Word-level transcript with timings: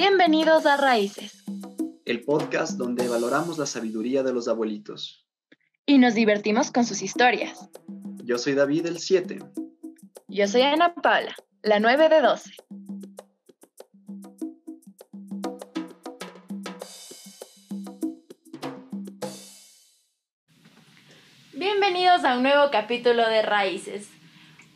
Bienvenidos 0.00 0.64
a 0.64 0.78
Raíces. 0.78 1.44
El 2.06 2.24
podcast 2.24 2.78
donde 2.78 3.06
valoramos 3.06 3.58
la 3.58 3.66
sabiduría 3.66 4.22
de 4.22 4.32
los 4.32 4.48
abuelitos. 4.48 5.26
Y 5.84 5.98
nos 5.98 6.14
divertimos 6.14 6.70
con 6.70 6.86
sus 6.86 7.02
historias. 7.02 7.68
Yo 8.24 8.38
soy 8.38 8.54
David 8.54 8.86
el 8.86 8.98
7. 8.98 9.40
Yo 10.26 10.48
soy 10.48 10.62
Ana 10.62 10.94
Paula, 10.94 11.36
la 11.60 11.80
9 11.80 12.08
de 12.08 12.20
12. 12.22 12.50
Bienvenidos 21.52 22.24
a 22.24 22.38
un 22.38 22.42
nuevo 22.42 22.70
capítulo 22.72 23.28
de 23.28 23.42
Raíces. 23.42 24.08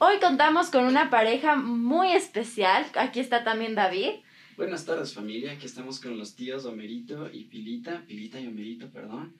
Hoy 0.00 0.20
contamos 0.20 0.68
con 0.68 0.84
una 0.84 1.08
pareja 1.08 1.56
muy 1.56 2.12
especial. 2.12 2.84
Aquí 2.94 3.20
está 3.20 3.42
también 3.42 3.74
David. 3.74 4.16
Buenas 4.56 4.86
tardes 4.86 5.12
familia, 5.12 5.50
aquí 5.50 5.66
estamos 5.66 5.98
con 5.98 6.16
los 6.16 6.36
tíos 6.36 6.64
Homerito 6.64 7.28
y 7.32 7.46
Pilita, 7.46 8.04
Pilita 8.06 8.38
y 8.38 8.46
Homerito, 8.46 8.88
perdón. 8.88 9.34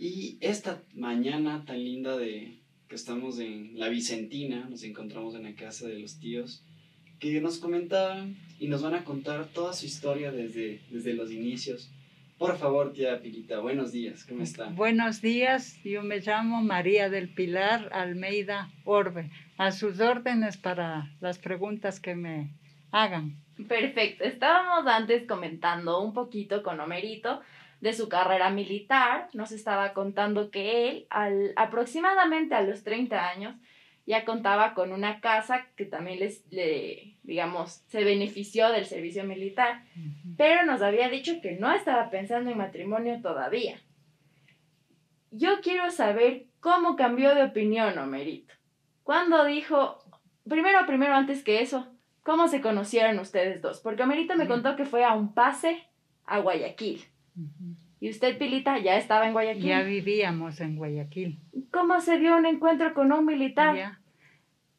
Y 0.00 0.36
esta 0.40 0.82
mañana 0.94 1.64
tan 1.64 1.84
linda 1.84 2.16
de 2.16 2.58
que 2.88 2.96
estamos 2.96 3.38
en 3.38 3.78
la 3.78 3.88
Vicentina, 3.88 4.66
nos 4.68 4.82
encontramos 4.82 5.36
en 5.36 5.44
la 5.44 5.54
casa 5.54 5.86
de 5.86 6.00
los 6.00 6.18
tíos, 6.18 6.64
que 7.20 7.40
nos 7.40 7.58
comentaban 7.58 8.36
y 8.58 8.66
nos 8.66 8.82
van 8.82 8.94
a 8.94 9.04
contar 9.04 9.46
toda 9.46 9.72
su 9.74 9.86
historia 9.86 10.32
desde, 10.32 10.80
desde 10.90 11.14
los 11.14 11.30
inicios. 11.30 11.92
Por 12.36 12.58
favor, 12.58 12.92
tía 12.92 13.22
Pilita, 13.22 13.60
buenos 13.60 13.92
días, 13.92 14.24
¿cómo 14.24 14.42
está? 14.42 14.70
Buenos 14.70 15.22
días, 15.22 15.78
yo 15.84 16.02
me 16.02 16.18
llamo 16.18 16.62
María 16.62 17.08
del 17.08 17.28
Pilar 17.28 17.90
Almeida 17.92 18.72
Orbe. 18.84 19.30
A 19.56 19.70
sus 19.70 20.00
órdenes 20.00 20.56
para 20.56 21.16
las 21.20 21.38
preguntas 21.38 22.00
que 22.00 22.16
me 22.16 22.50
hagan. 22.90 23.36
Perfecto. 23.68 24.24
Estábamos 24.24 24.86
antes 24.86 25.26
comentando 25.26 26.00
un 26.00 26.12
poquito 26.12 26.62
con 26.62 26.78
Homerito 26.80 27.40
de 27.80 27.92
su 27.92 28.08
carrera 28.08 28.50
militar. 28.50 29.28
Nos 29.32 29.52
estaba 29.52 29.92
contando 29.92 30.50
que 30.50 30.88
él, 30.88 31.06
al, 31.10 31.52
aproximadamente 31.56 32.54
a 32.54 32.62
los 32.62 32.84
30 32.84 33.28
años, 33.28 33.54
ya 34.06 34.24
contaba 34.24 34.72
con 34.74 34.92
una 34.92 35.20
casa 35.20 35.66
que 35.76 35.84
también 35.84 36.20
les, 36.20 36.42
le, 36.50 37.16
digamos, 37.24 37.84
se 37.88 38.04
benefició 38.04 38.70
del 38.70 38.86
servicio 38.86 39.24
militar. 39.24 39.84
Pero 40.36 40.64
nos 40.64 40.80
había 40.80 41.08
dicho 41.08 41.40
que 41.42 41.52
no 41.52 41.72
estaba 41.72 42.08
pensando 42.08 42.50
en 42.50 42.58
matrimonio 42.58 43.20
todavía. 43.20 43.78
Yo 45.30 45.60
quiero 45.60 45.90
saber 45.90 46.46
cómo 46.60 46.96
cambió 46.96 47.34
de 47.34 47.42
opinión, 47.42 47.98
Homerito. 47.98 48.54
¿Cuándo 49.02 49.44
dijo, 49.44 49.98
primero, 50.48 50.86
primero, 50.86 51.14
antes 51.14 51.44
que 51.44 51.60
eso, 51.60 51.86
¿Cómo 52.28 52.46
se 52.48 52.60
conocieron 52.60 53.18
ustedes 53.20 53.62
dos? 53.62 53.80
Porque 53.80 54.02
Amerita 54.02 54.36
me 54.36 54.46
contó 54.46 54.76
que 54.76 54.84
fue 54.84 55.02
a 55.02 55.14
un 55.14 55.32
pase 55.32 55.78
a 56.26 56.40
Guayaquil. 56.40 57.02
¿Y 58.00 58.10
usted, 58.10 58.36
Pilita, 58.36 58.78
ya 58.78 58.98
estaba 58.98 59.26
en 59.26 59.32
Guayaquil? 59.32 59.64
Ya 59.64 59.80
vivíamos 59.80 60.60
en 60.60 60.76
Guayaquil. 60.76 61.38
¿Cómo 61.72 62.02
se 62.02 62.18
dio 62.18 62.36
un 62.36 62.44
encuentro 62.44 62.92
con 62.92 63.12
un 63.12 63.24
militar? 63.24 63.74
Ya, 63.74 64.00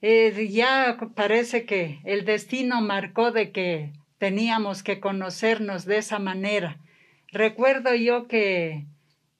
eh, 0.03 0.47
ya 0.51 0.99
parece 1.15 1.65
que 1.65 2.01
el 2.03 2.23
destino 2.23 2.81
marcó 2.81 3.31
de 3.31 3.51
que 3.51 3.93
teníamos 4.19 4.83
que 4.83 4.99
conocernos 4.99 5.85
de 5.85 5.97
esa 5.97 6.19
manera. 6.19 6.77
Recuerdo 7.31 7.95
yo 7.95 8.27
que 8.27 8.85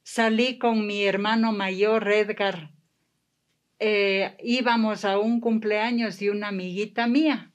salí 0.02 0.57
con 0.57 0.87
mi 0.87 1.03
hermano 1.03 1.52
mayor, 1.52 2.11
Edgar. 2.11 2.71
Eh, 3.77 4.35
íbamos 4.43 5.05
a 5.05 5.19
un 5.19 5.39
cumpleaños 5.39 6.17
de 6.17 6.31
una 6.31 6.47
amiguita 6.47 7.05
mía 7.05 7.48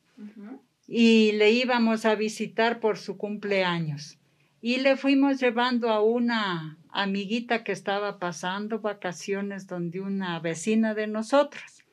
y 0.86 1.32
le 1.32 1.50
íbamos 1.50 2.04
a 2.04 2.14
visitar 2.14 2.80
por 2.80 2.98
su 2.98 3.16
cumpleaños. 3.16 4.18
Y 4.60 4.78
le 4.78 4.96
fuimos 4.96 5.40
llevando 5.40 5.90
a 5.90 6.02
una 6.02 6.78
amiguita 6.90 7.64
que 7.64 7.72
estaba 7.72 8.18
pasando 8.18 8.80
vacaciones 8.80 9.66
donde 9.66 10.00
una 10.00 10.40
vecina 10.40 10.94
de 10.94 11.06
nosotros, 11.06 11.84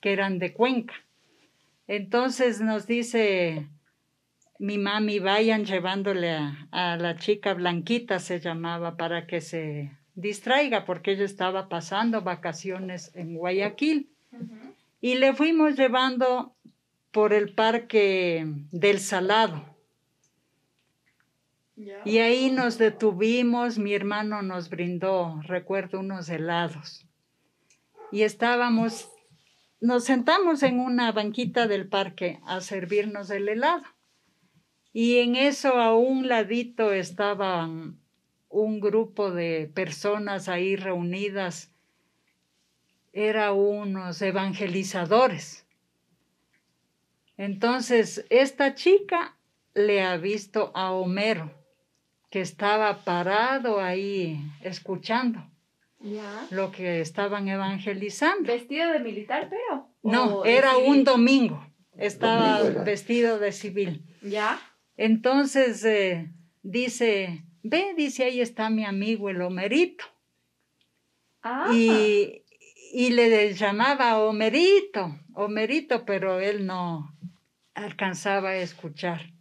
que 0.00 0.12
eran 0.12 0.38
de 0.38 0.52
Cuenca. 0.52 0.94
Entonces 1.88 2.60
nos 2.60 2.86
dice 2.86 3.68
mi 4.58 4.78
mami, 4.78 5.18
vayan 5.18 5.64
llevándole 5.64 6.36
a, 6.70 6.96
la 6.96 7.16
chica 7.16 7.54
Blanquita, 7.54 8.18
se 8.18 8.40
llamaba, 8.40 8.96
para 8.96 9.26
que 9.26 9.40
se 9.40 9.92
distraiga, 10.14 10.84
porque 10.84 11.12
ella 11.12 11.24
estaba 11.24 11.68
pasando 11.68 12.22
vacaciones 12.22 13.12
en 13.14 13.34
Guayaquil. 13.34 14.08
Y 15.00 15.16
le 15.16 15.34
fuimos 15.34 15.76
llevando 15.76 16.55
por 17.16 17.32
el 17.32 17.54
parque 17.54 18.44
del 18.72 19.00
Salado. 19.00 19.74
Y 22.04 22.18
ahí 22.18 22.50
nos 22.50 22.76
detuvimos, 22.76 23.78
mi 23.78 23.94
hermano 23.94 24.42
nos 24.42 24.68
brindó, 24.68 25.40
recuerdo, 25.44 26.00
unos 26.00 26.28
helados. 26.28 27.06
Y 28.12 28.20
estábamos, 28.20 29.08
nos 29.80 30.04
sentamos 30.04 30.62
en 30.62 30.78
una 30.78 31.10
banquita 31.10 31.66
del 31.66 31.88
parque 31.88 32.38
a 32.44 32.60
servirnos 32.60 33.30
el 33.30 33.48
helado. 33.48 33.84
Y 34.92 35.20
en 35.20 35.36
eso 35.36 35.72
a 35.80 35.96
un 35.96 36.28
ladito 36.28 36.92
estaban 36.92 37.98
un 38.50 38.78
grupo 38.78 39.30
de 39.30 39.70
personas 39.74 40.50
ahí 40.50 40.76
reunidas. 40.76 41.72
Era 43.14 43.54
unos 43.54 44.20
evangelizadores 44.20 45.65
entonces, 47.36 48.24
esta 48.30 48.74
chica 48.74 49.36
le 49.74 50.02
ha 50.02 50.16
visto 50.16 50.72
a 50.74 50.92
Homero, 50.92 51.52
que 52.30 52.40
estaba 52.40 53.04
parado 53.04 53.80
ahí 53.80 54.40
escuchando 54.62 55.46
lo 56.50 56.70
que 56.70 57.00
estaban 57.00 57.48
evangelizando. 57.48 58.52
¿Vestido 58.52 58.92
de 58.92 59.00
militar, 59.00 59.48
pero? 59.50 59.88
No, 60.02 60.44
era 60.44 60.76
un 60.76 61.04
domingo. 61.04 61.66
Estaba 61.96 62.62
vestido 62.84 63.38
de 63.38 63.52
civil. 63.52 64.04
¿Ya? 64.22 64.60
Entonces 64.96 65.84
eh, 65.84 66.30
dice, 66.62 67.44
ve, 67.62 67.94
dice, 67.96 68.24
ahí 68.24 68.40
está 68.40 68.70
mi 68.70 68.84
amigo 68.84 69.30
el 69.30 69.40
Homerito. 69.40 70.04
Ah. 71.42 71.70
Y, 71.72 72.42
y 72.92 73.10
le 73.10 73.54
llamaba 73.54 74.18
Homerito, 74.18 75.18
Homerito, 75.34 76.04
pero 76.04 76.40
él 76.40 76.66
no, 76.66 77.15
alcanzaba 77.76 78.50
a 78.50 78.56
escuchar. 78.56 79.32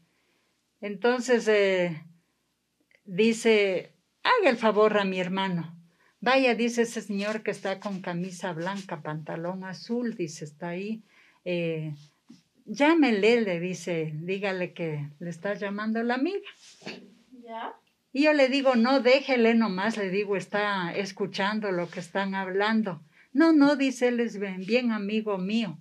Entonces 0.82 1.48
eh, 1.48 2.04
dice, 3.06 3.94
haga 4.24 4.50
el 4.50 4.58
favor 4.58 4.98
a 4.98 5.06
mi 5.06 5.20
hermano. 5.20 5.76
Vaya, 6.20 6.54
dice 6.54 6.84
ese 6.84 7.02
señor 7.02 7.44
que 7.44 7.52
está 7.52 7.80
con 7.80 8.02
camisa 8.02 8.54
blanca, 8.54 9.02
pantalón 9.02 9.64
azul, 9.64 10.16
dice, 10.16 10.44
está 10.46 10.70
ahí. 10.70 11.04
Eh, 11.46 11.96
llámele, 12.66 13.42
le 13.42 13.60
dice, 13.60 14.12
dígale 14.14 14.74
que 14.74 15.10
le 15.20 15.30
está 15.30 15.54
llamando 15.54 16.04
la 16.04 16.16
amiga. 16.16 16.50
¿Ya? 17.32 17.74
Y 18.12 18.24
yo 18.24 18.34
le 18.34 18.50
digo, 18.50 18.76
no, 18.76 19.00
déjele 19.02 19.54
nomás, 19.56 19.98
le 19.98 20.10
digo, 20.10 20.36
está 20.36 20.94
escuchando 20.94 21.72
lo 21.72 21.90
que 21.90 22.00
están 22.00 22.34
hablando. 22.34 23.02
No, 23.34 23.54
no, 23.54 23.76
dice 23.76 24.10
él 24.10 24.20
es 24.20 24.40
bien, 24.40 24.66
bien 24.66 24.92
amigo 24.92 25.38
mío. 25.38 25.78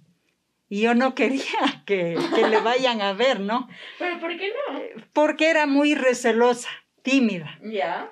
Y 0.68 0.80
yo 0.80 0.94
no 0.94 1.14
quería 1.14 1.82
que, 1.86 2.16
le 2.16 2.60
vayan 2.60 3.00
a 3.00 3.12
ver, 3.12 3.40
¿no? 3.40 3.68
¿Pero 3.98 4.18
por 4.20 4.36
qué 4.36 4.48
no? 4.48 4.80
Porque 5.12 5.50
era 5.50 5.66
muy 5.66 5.94
recelosa, 5.94 6.68
tímida. 7.02 7.58
Ya. 7.62 8.10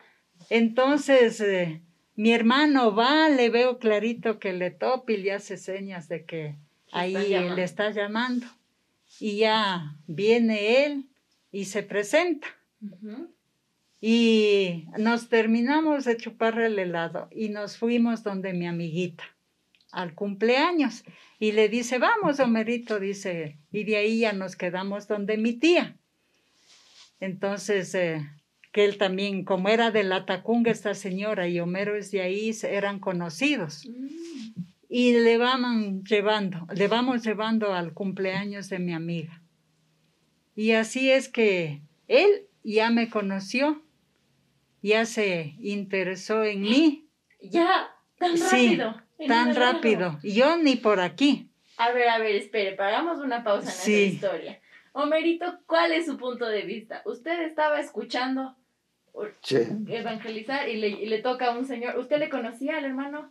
Entonces, 0.50 1.40
eh, 1.40 1.82
mi 2.14 2.32
hermano 2.32 2.94
va, 2.94 3.28
le 3.28 3.48
veo 3.48 3.78
clarito 3.78 4.38
que 4.38 4.52
le 4.52 4.70
topa 4.70 5.12
y 5.12 5.16
le 5.16 5.32
hace 5.32 5.56
señas 5.56 6.08
de 6.08 6.24
que 6.24 6.56
ahí 6.90 7.14
le 7.14 7.62
está 7.62 7.90
llamando. 7.90 8.46
Y 9.18 9.38
ya 9.38 9.96
viene 10.06 10.84
él 10.84 11.08
y 11.50 11.66
se 11.66 11.82
presenta. 11.82 12.48
Y 14.00 14.86
nos 14.98 15.28
terminamos 15.28 16.04
de 16.04 16.16
chupar 16.16 16.58
el 16.58 16.78
helado 16.78 17.28
y 17.30 17.50
nos 17.50 17.76
fuimos 17.76 18.24
donde 18.24 18.52
mi 18.52 18.66
amiguita 18.66 19.24
al 19.92 20.14
cumpleaños 20.14 21.04
y 21.38 21.52
le 21.52 21.68
dice, 21.68 21.98
vamos, 21.98 22.40
Homerito, 22.40 22.98
dice, 22.98 23.58
y 23.70 23.84
de 23.84 23.96
ahí 23.96 24.20
ya 24.20 24.32
nos 24.32 24.56
quedamos 24.56 25.06
donde 25.06 25.36
mi 25.36 25.52
tía. 25.52 25.96
Entonces, 27.20 27.94
eh, 27.94 28.26
que 28.72 28.84
él 28.84 28.96
también, 28.96 29.44
como 29.44 29.68
era 29.68 29.90
de 29.90 30.02
la 30.02 30.24
Tacunga 30.24 30.72
esta 30.72 30.94
señora 30.94 31.46
y 31.46 31.60
Homero 31.60 31.94
es 31.94 32.10
de 32.10 32.22
ahí, 32.22 32.52
eran 32.62 32.98
conocidos. 32.98 33.86
Mm. 33.86 34.62
Y 34.88 35.12
le 35.12 35.38
vamos 35.38 36.04
llevando, 36.04 36.66
le 36.74 36.88
vamos 36.88 37.22
llevando 37.22 37.74
al 37.74 37.92
cumpleaños 37.92 38.68
de 38.68 38.78
mi 38.78 38.92
amiga. 38.92 39.42
Y 40.54 40.72
así 40.72 41.10
es 41.10 41.28
que 41.28 41.82
él 42.08 42.46
ya 42.62 42.90
me 42.90 43.08
conoció, 43.08 43.82
ya 44.82 45.06
se 45.06 45.54
interesó 45.60 46.44
en 46.44 46.62
mí. 46.62 47.08
Ya, 47.40 47.90
tan 48.18 48.38
rápido 48.38 49.02
tan 49.26 49.54
rápido. 49.54 50.18
Yo 50.22 50.56
ni 50.56 50.76
por 50.76 51.00
aquí. 51.00 51.50
A 51.78 51.92
ver, 51.92 52.08
a 52.08 52.18
ver, 52.18 52.36
espere, 52.36 52.72
paramos 52.72 53.18
una 53.18 53.42
pausa 53.42 53.70
en 53.70 53.76
esta 53.76 53.90
historia. 53.90 54.60
Homerito, 54.92 55.46
¿cuál 55.66 55.92
es 55.92 56.06
su 56.06 56.16
punto 56.16 56.46
de 56.46 56.62
vista? 56.62 57.02
Usted 57.06 57.42
estaba 57.42 57.80
escuchando 57.80 58.56
Sí. 59.42 59.58
evangelizar 59.88 60.68
y 60.68 60.76
le, 60.76 60.88
y 60.88 61.06
le 61.06 61.18
toca 61.20 61.52
a 61.52 61.58
un 61.58 61.66
señor. 61.66 61.98
¿Usted 61.98 62.18
le 62.18 62.28
conocía 62.30 62.78
al 62.78 62.84
hermano 62.84 63.30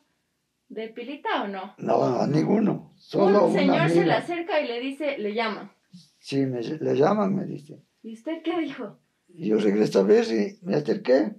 de 0.69 0.89
Pilita 0.89 1.43
o 1.43 1.47
no? 1.47 1.73
No, 1.77 2.03
a 2.21 2.27
ninguno. 2.27 2.93
Solo 2.97 3.45
un 3.45 3.51
una 3.51 3.59
señor 3.59 3.89
se 3.89 4.05
le 4.05 4.13
acerca 4.13 4.61
y 4.61 4.67
le 4.67 4.79
dice, 4.79 5.17
le 5.17 5.33
llama. 5.33 5.73
Sí, 6.19 6.45
me, 6.45 6.61
le 6.61 6.95
llaman, 6.95 7.35
me 7.35 7.45
dice. 7.45 7.81
¿Y 8.03 8.13
usted 8.13 8.41
qué 8.43 8.59
dijo? 8.59 8.99
Y 9.33 9.49
yo 9.49 9.57
regreso 9.57 9.99
a 9.99 10.03
ver 10.03 10.25
y 10.25 10.59
me 10.65 10.75
acerqué. 10.75 11.33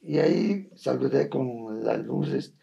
Y 0.00 0.18
ahí 0.18 0.68
saludé 0.74 1.28
con 1.28 1.84
las 1.84 1.98
luces, 1.98 2.54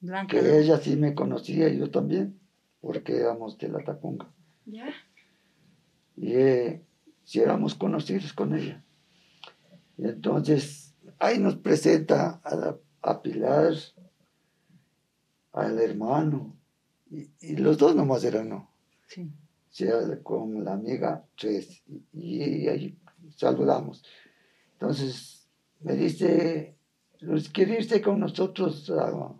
Blanca. 0.00 0.38
que 0.38 0.58
ella 0.58 0.78
sí 0.78 0.96
me 0.96 1.14
conocía 1.14 1.68
y 1.68 1.78
yo 1.78 1.90
también, 1.90 2.38
porque 2.80 3.16
éramos 3.16 3.58
de 3.58 3.68
la 3.68 3.82
Tacunga. 3.84 4.30
¿Ya? 4.66 4.88
Y 6.16 6.32
eh, 6.32 6.84
sí 7.24 7.40
éramos 7.40 7.74
conocidos 7.74 8.32
con 8.32 8.54
ella. 8.54 8.84
Y 9.98 10.04
entonces 10.06 10.94
ahí 11.18 11.38
nos 11.38 11.56
presenta 11.56 12.40
a, 12.44 12.54
la- 12.56 12.78
a 13.02 13.22
Pilar, 13.22 13.72
al 15.52 15.78
hermano, 15.80 16.54
y, 17.10 17.30
y 17.40 17.56
los 17.56 17.78
dos 17.78 17.94
nomás 17.94 18.24
eran 18.24 18.48
no. 18.48 18.70
Sí. 19.08 19.30
sea, 19.70 19.94
con 20.22 20.64
la 20.64 20.72
amiga 20.74 21.24
tres, 21.38 21.82
y, 22.12 22.66
ahí 22.68 22.98
saludamos. 23.36 24.04
Entonces 24.72 25.48
me 25.80 25.94
dice, 25.94 26.76
¿quiere 27.52 27.78
irse 27.78 28.00
con 28.02 28.20
nosotros? 28.20 28.90
a-?" 28.90 29.34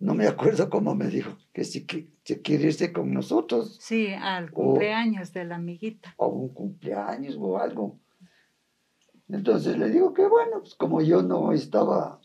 No 0.00 0.14
me 0.14 0.26
acuerdo 0.26 0.68
cómo 0.70 0.94
me 0.94 1.06
dijo, 1.08 1.36
que 1.52 1.62
si, 1.64 1.86
si 2.24 2.36
quiere 2.42 2.64
irse 2.68 2.92
con 2.92 3.12
nosotros 3.12 3.76
Sí, 3.80 4.08
al 4.08 4.50
cumpleaños 4.50 5.32
de 5.32 5.44
la 5.44 5.56
amiguita. 5.56 6.14
a 6.18 6.26
un 6.26 6.48
cumpleaños 6.54 7.36
o 7.38 7.58
algo. 7.58 7.98
Entonces 9.28 9.78
le 9.78 9.88
digo 9.90 10.12
que 10.12 10.26
bueno, 10.26 10.60
pues 10.60 10.74
como 10.74 11.00
yo 11.02 11.22
no 11.22 11.52
estaba, 11.52 12.20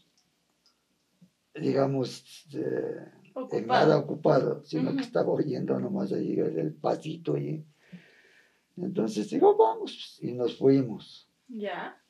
digamos, 1.54 2.48
eh, 2.54 3.06
en 3.52 3.68
nada 3.68 3.98
Ocupado. 3.98 4.00
ocupado, 4.00 4.64
sino 4.64 4.96
que 4.96 5.02
estaba 5.04 5.30
oyendo 5.32 5.80
nomás 5.80 6.12
ahí 6.14 6.34
el, 6.40 6.58
el 6.58 6.74
pasito 6.74 7.38
y 7.38 7.64
entonces 8.78 9.30
digo, 9.30 9.56
vamos, 9.56 10.18
y 10.22 10.32
nos 10.34 10.58
fuimos. 10.58 11.30
¿Ya? 11.48 12.02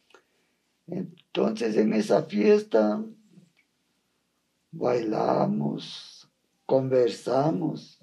Entonces 0.87 1.75
en 1.77 1.93
esa 1.93 2.23
fiesta 2.23 3.03
bailamos, 4.75 6.29
conversamos 6.65 7.99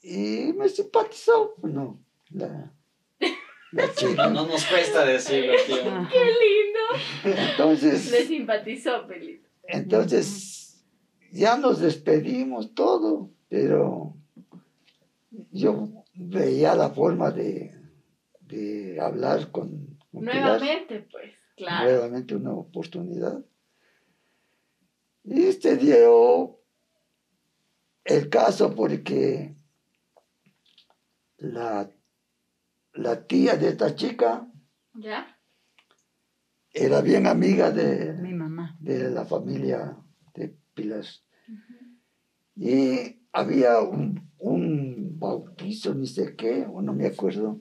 y 0.00 0.52
me 0.56 0.68
simpatizó, 0.68 1.54
no, 1.62 2.00
la, 2.30 2.72
la 3.72 3.86
No, 3.86 3.92
chica. 3.96 4.30
no 4.30 4.46
nos 4.46 4.64
cuesta 4.66 5.04
decirlo, 5.04 5.54
tío. 5.66 5.76
¡Qué 6.12 6.24
lindo! 6.24 7.40
Entonces, 7.40 8.10
Le 8.10 8.24
simpatizó, 8.26 9.06
Pelito. 9.06 9.48
entonces 9.66 10.84
ya 11.32 11.56
nos 11.56 11.80
despedimos 11.80 12.74
todo, 12.74 13.30
pero 13.48 14.14
yo 15.50 15.88
veía 16.14 16.74
la 16.76 16.90
forma 16.90 17.30
de, 17.32 17.74
de 18.40 19.00
hablar 19.00 19.50
con, 19.50 19.98
con 20.12 20.20
Pilar. 20.20 20.60
Nuevamente, 20.60 21.08
pues, 21.10 21.32
claro. 21.56 21.90
nuevamente 21.90 22.36
una 22.36 22.52
oportunidad. 22.52 23.42
Y 25.24 25.52
se 25.52 25.76
dio 25.76 26.60
el 28.04 28.28
caso 28.28 28.74
porque 28.74 29.56
la, 31.38 31.90
la 32.92 33.26
tía 33.26 33.56
de 33.56 33.68
esta 33.70 33.94
chica 33.94 34.46
¿Ya? 34.94 35.26
era 36.72 37.00
bien 37.00 37.26
amiga 37.26 37.70
de, 37.70 38.12
Mi 38.20 38.34
mamá. 38.34 38.76
de 38.80 39.10
la 39.10 39.24
familia 39.24 39.96
de 40.34 40.56
Pilar. 40.74 41.04
Y 42.56 43.26
había 43.32 43.80
un, 43.80 44.30
un 44.38 45.18
bautizo, 45.18 45.94
ni 45.94 46.06
sé 46.06 46.36
qué, 46.36 46.66
o 46.70 46.82
no 46.82 46.92
me 46.92 47.06
acuerdo. 47.06 47.60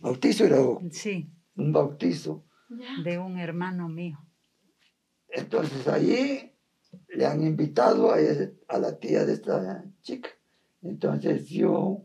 Bautizo 0.00 0.44
era 0.44 0.58
Sí, 0.92 1.28
un 1.56 1.72
bautizo. 1.72 2.44
¿Ya? 2.70 3.02
de 3.02 3.18
un 3.18 3.38
hermano 3.38 3.88
mío. 3.88 4.18
Entonces 5.28 5.86
allí 5.88 6.52
le 7.08 7.26
han 7.26 7.42
invitado 7.42 8.12
a, 8.12 8.20
ese- 8.20 8.54
a 8.68 8.78
la 8.78 8.98
tía 8.98 9.24
de 9.24 9.34
esta 9.34 9.84
chica. 10.02 10.30
Entonces 10.82 11.48
yo 11.48 12.04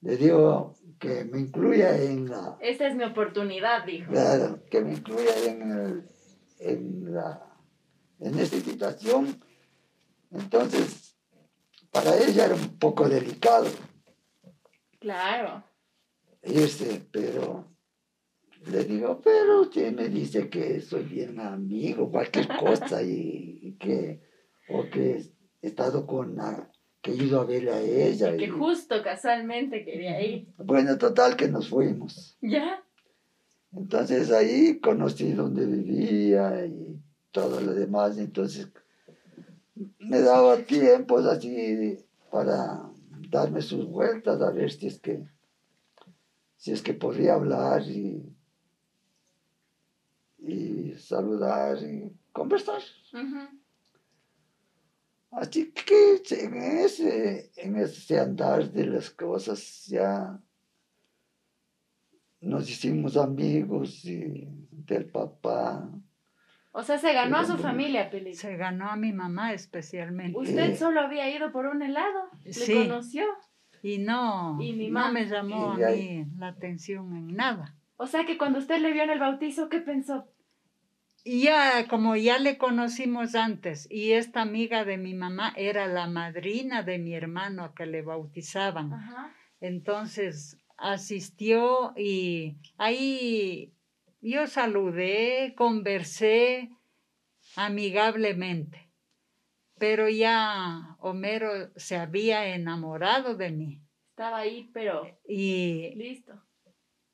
le 0.00 0.16
digo 0.16 0.74
que 0.98 1.24
me 1.24 1.38
incluya 1.40 1.96
en 2.00 2.28
la, 2.30 2.56
Esta 2.60 2.86
es 2.88 2.94
mi 2.94 3.04
oportunidad, 3.04 3.84
dijo. 3.84 4.10
claro, 4.12 4.60
que 4.70 4.80
me 4.80 4.92
incluya 4.94 5.36
en, 5.44 5.70
el- 5.72 6.08
en, 6.60 7.14
la, 7.14 7.56
en 8.20 8.38
esta 8.38 8.56
invitación. 8.56 9.40
Entonces, 10.30 11.16
para 11.90 12.16
ella 12.16 12.46
era 12.46 12.54
un 12.54 12.78
poco 12.78 13.08
delicado 13.08 13.66
Claro. 15.00 15.62
irse, 16.42 17.06
pero 17.12 17.66
le 18.66 18.84
digo, 18.84 19.20
pero 19.22 19.62
usted 19.62 19.92
me 19.94 20.08
dice 20.08 20.48
que 20.50 20.80
soy 20.80 21.04
bien 21.04 21.40
amigo, 21.40 22.10
cualquier 22.10 22.48
cosa, 22.58 23.02
y, 23.02 23.58
y 23.62 23.72
que, 23.78 24.20
o 24.68 24.88
que 24.90 25.22
he 25.62 25.66
estado 25.66 26.06
con, 26.06 26.36
la- 26.36 26.70
que 27.00 27.12
he 27.12 27.16
ido 27.16 27.40
a 27.40 27.44
verle 27.44 27.70
a 27.72 27.80
ella. 27.80 28.36
Que 28.36 28.44
y- 28.46 28.48
justo 28.48 29.02
casualmente 29.02 29.84
quería 29.84 30.20
ir. 30.20 30.48
bueno, 30.58 30.98
total 30.98 31.36
que 31.36 31.48
nos 31.48 31.68
fuimos. 31.68 32.36
¿Ya? 32.40 32.82
Entonces 33.72 34.30
ahí 34.32 34.80
conocí 34.80 35.32
donde 35.32 35.64
vivía 35.66 36.66
y 36.66 36.98
todo 37.30 37.60
lo 37.60 37.72
demás, 37.74 38.18
entonces 38.18 38.68
me 40.00 40.20
daba 40.20 40.56
tiempos 40.58 41.24
así 41.26 41.98
para 42.32 42.90
darme 43.30 43.62
sus 43.62 43.86
vueltas 43.86 44.40
a 44.40 44.50
ver 44.50 44.72
si 44.72 44.86
es 44.88 44.98
que 44.98 45.22
si 46.56 46.72
es 46.72 46.82
que 46.82 46.94
podía 46.94 47.34
hablar 47.34 47.82
y, 47.82 48.34
y 50.38 50.94
saludar 50.94 51.78
y 51.82 52.12
conversar. 52.32 52.80
Así 55.30 55.72
que 55.72 56.22
en 56.30 56.54
ese, 56.56 57.50
en 57.56 57.76
ese 57.76 58.18
andar 58.18 58.70
de 58.72 58.86
las 58.86 59.10
cosas 59.10 59.86
ya 59.86 60.40
nos 62.40 62.68
hicimos 62.70 63.16
amigos 63.16 64.04
y 64.04 64.46
del 64.70 65.06
papá. 65.10 65.90
O 66.72 66.82
sea, 66.82 66.96
se 66.98 67.12
ganó 67.12 67.38
a 67.38 67.44
su 67.44 67.56
familia, 67.58 68.08
Pelito. 68.10 68.38
Se 68.38 68.56
ganó 68.56 68.88
a 68.90 68.96
mi 68.96 69.12
mamá 69.12 69.52
especialmente. 69.52 70.38
Usted 70.38 70.70
Eh. 70.70 70.76
solo 70.76 71.00
había 71.00 71.28
ido 71.34 71.50
por 71.50 71.66
un 71.66 71.82
helado. 71.82 72.30
Le 72.44 72.52
Sí. 72.52 72.74
conoció. 72.74 73.24
Y 73.82 73.98
no, 73.98 74.56
Y 74.60 74.72
mi 74.72 74.90
no 74.90 75.12
me 75.12 75.26
llamó 75.26 75.78
Y 75.78 75.82
a 75.82 75.86
ahí- 75.88 76.24
mí 76.24 76.32
la 76.38 76.48
atención 76.48 77.14
en 77.16 77.28
nada. 77.36 77.76
O 77.98 78.06
sea 78.06 78.24
que 78.24 78.38
cuando 78.38 78.60
usted 78.60 78.80
le 78.80 78.92
vio 78.92 79.02
en 79.02 79.10
el 79.10 79.18
bautizo, 79.18 79.68
¿qué 79.68 79.80
pensó? 79.80 80.28
Ya, 81.24 81.88
como 81.88 82.14
ya 82.14 82.38
le 82.38 82.56
conocimos 82.56 83.34
antes, 83.34 83.88
y 83.90 84.12
esta 84.12 84.40
amiga 84.40 84.84
de 84.84 84.96
mi 84.96 85.14
mamá 85.14 85.52
era 85.56 85.88
la 85.88 86.06
madrina 86.06 86.84
de 86.84 86.98
mi 86.98 87.14
hermano 87.14 87.74
que 87.74 87.86
le 87.86 88.02
bautizaban. 88.02 88.94
Ajá. 88.94 89.34
Entonces 89.60 90.56
asistió 90.76 91.92
y 91.96 92.56
ahí 92.78 93.74
yo 94.20 94.46
saludé, 94.46 95.54
conversé 95.56 96.70
amigablemente. 97.56 98.88
Pero 99.76 100.08
ya 100.08 100.96
Homero 101.00 101.72
se 101.76 101.96
había 101.96 102.54
enamorado 102.54 103.34
de 103.34 103.50
mí. 103.50 103.82
Estaba 104.10 104.38
ahí, 104.38 104.70
pero 104.72 105.18
Y 105.26 105.94
listo. 105.96 106.47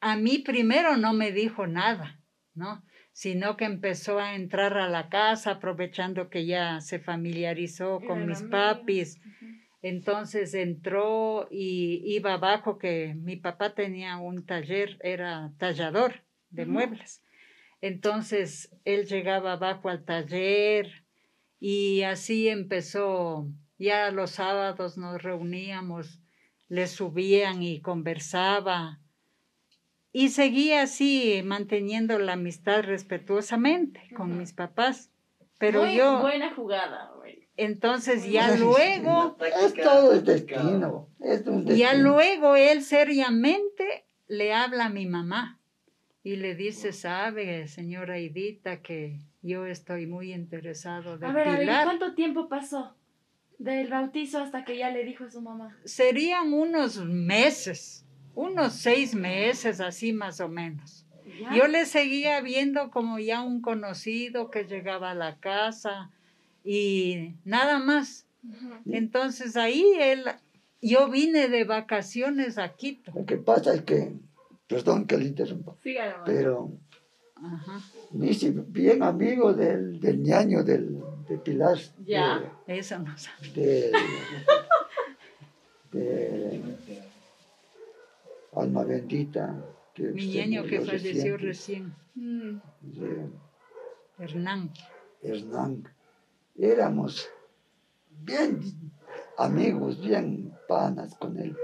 A 0.05 0.17
mí 0.17 0.41
primero 0.41 0.99
no 0.99 1.15
me 1.15 1.33
dijo 1.33 1.67
nada, 1.67 2.21
¿no? 2.53 2.85
Sino 3.13 3.57
que 3.57 3.65
empezó 3.65 4.21
a 4.21 4.35
entrar 4.35 4.77
a 4.77 4.87
la 4.87 5.09
casa 5.09 5.53
aprovechando 5.53 6.29
que 6.29 6.45
ya 6.45 6.83
se 6.83 6.99
familiarizó 6.99 8.01
con 8.07 8.19
Era 8.19 8.27
mis 8.27 8.43
papis. 8.43 9.19
Entonces 9.81 10.53
entró 10.53 11.49
y 11.51 12.03
iba 12.05 12.35
abajo 12.35 12.77
que 12.77 13.15
mi 13.17 13.37
papá 13.37 13.75
tenía 13.75 14.19
un 14.19 14.45
taller, 14.45 14.99
era 15.01 15.55
tallador 15.57 16.23
de 16.51 16.67
muebles. 16.67 17.23
Entonces 17.81 18.77
él 18.85 19.07
llegaba 19.07 19.53
abajo 19.53 19.89
al 19.89 20.05
taller 20.05 21.05
y 21.59 22.03
así 22.03 22.49
empezó. 22.49 23.49
Ya 23.79 24.11
los 24.11 24.33
sábados 24.33 24.99
nos 24.99 25.23
reuníamos, 25.23 26.21
le 26.69 26.89
subían 26.89 27.63
y 27.63 27.81
conversaba. 27.81 29.01
Y 30.17 30.29
seguía 30.29 30.83
así 30.83 31.43
manteniendo 31.45 32.21
la 32.21 32.35
amistad 32.35 32.83
respetuosamente 32.85 34.01
con 34.17 34.39
mis 34.39 34.53
papás. 34.53 35.11
Pero 35.59 35.83
Muy 35.83 35.97
yo... 35.97 36.21
buena 36.21 36.55
jugada, 36.55 37.11
güey. 37.17 37.49
Entonces 37.57 38.25
ya 38.31 38.57
luego, 38.57 39.37
Es 39.61 39.75
todo 39.75 40.13
el 40.13 40.25
destino. 40.25 41.09
Es 41.19 41.45
un 41.49 41.65
destino. 41.65 41.75
ya 41.77 41.95
luego 41.95 42.55
él 42.55 42.83
seriamente 42.83 44.05
le 44.29 44.55
habla 44.55 44.87
a 44.87 44.89
mi 44.89 45.07
mamá 45.07 45.59
y 46.23 46.37
le 46.37 46.55
dice, 46.55 46.93
sabe, 46.93 47.67
señora 47.67 48.17
Edita, 48.17 48.83
que 48.83 49.19
yo 49.43 49.67
estoy 49.67 50.07
muy 50.07 50.33
interesado 50.33 51.19
de 51.19 51.27
A 51.27 51.33
ver, 51.33 51.49
a 51.49 51.51
ver, 51.51 51.59
¿y 51.59 51.67
Pilar. 51.67 51.85
¿cuánto 51.87 52.15
tiempo 52.15 52.49
pasó 52.49 52.95
del 53.59 53.89
bautizo 53.89 54.39
hasta 54.39 54.65
que 54.65 54.77
ya 54.79 54.91
le 54.91 55.03
dijo 55.05 55.25
a 55.25 55.31
su 55.31 55.41
mamá? 55.43 55.77
Serían 55.85 56.53
unos 56.53 57.05
meses, 57.05 58.04
unos 58.35 58.75
seis 58.75 59.15
meses 59.15 59.81
así 59.81 60.13
más 60.13 60.41
o 60.41 60.49
menos. 60.49 61.05
¿Ya? 61.41 61.57
Yo 61.57 61.67
le 61.67 61.87
seguía 61.87 62.41
viendo 62.41 62.91
como 62.91 63.19
ya 63.19 63.43
un 63.43 63.61
conocido 63.61 64.51
que 64.51 64.65
llegaba 64.65 65.11
a 65.13 65.15
la 65.15 65.37
casa 65.39 66.11
y 66.65 67.35
nada 67.45 67.79
más. 67.79 68.27
Entonces 68.87 69.57
ahí 69.57 69.85
él, 69.99 70.25
yo 70.83 71.09
vine 71.11 71.49
de 71.49 71.65
vacaciones 71.65 72.59
a 72.59 72.69
Quito. 72.75 73.11
Lo 73.15 73.25
que 73.25 73.37
pasa 73.39 73.75
es 73.75 73.83
que, 73.83 74.13
perdón 74.69 75.07
que 75.07 75.17
le 75.17 75.25
interrumpa, 75.27 75.73
mamá. 75.73 76.23
pero 76.27 76.71
Ajá. 77.37 77.81
ni 78.13 78.35
si 78.35 78.51
bien 78.51 79.03
amigo 79.03 79.55
del, 79.55 79.99
del 80.01 80.23
ñaño 80.23 80.63
del, 80.63 81.01
de 81.29 81.39
Pilar. 81.39 81.79
Ya. 82.07 82.53
Eso 82.67 82.99
no 82.99 83.17
sabe. 83.17 83.49
De, 83.55 83.93
de, 85.93 86.01
de 86.01 87.03
Alma 88.65 88.85
Bendita. 88.85 89.45
Que 89.95 90.03
Mi 90.11 90.33
se 90.33 90.47
niño 90.47 90.65
que 90.65 90.81
falleció 90.81 91.37
recién, 91.37 91.95
Mm. 92.17 92.61
de 92.83 93.31
Hernán. 94.19 94.73
Hernán. 95.23 95.85
Éramos 96.57 97.29
bien 98.11 98.61
amigos, 99.39 100.01
bien 100.01 100.53
panas 100.69 101.15
con 101.17 101.39
él. 101.39 101.57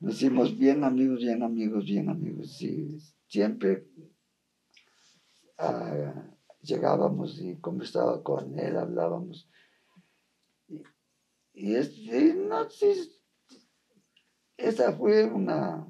Nos 0.00 0.14
hicimos 0.14 0.56
bien 0.56 0.84
amigos, 0.84 1.18
bien 1.20 1.42
amigos, 1.42 1.84
bien 1.84 2.08
amigos. 2.08 2.56
Sí, 2.56 2.98
siempre 3.28 3.86
ah, 5.58 6.14
llegábamos 6.62 7.38
y 7.40 7.56
conversaba 7.56 8.22
con 8.22 8.58
él, 8.58 8.76
hablábamos. 8.78 9.48
Y, 10.68 10.82
y 11.52 11.74
es- 11.74 11.96
y 11.98 12.32
no, 12.48 12.70
sí, 12.70 13.19
esa 14.60 14.92
fue 14.92 15.24
una, 15.24 15.86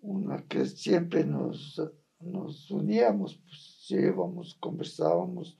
una 0.00 0.46
que 0.48 0.64
siempre 0.66 1.24
nos, 1.24 1.80
nos 2.20 2.70
uníamos, 2.70 3.36
pues 3.44 3.86
íbamos, 3.90 4.56
conversábamos, 4.60 5.58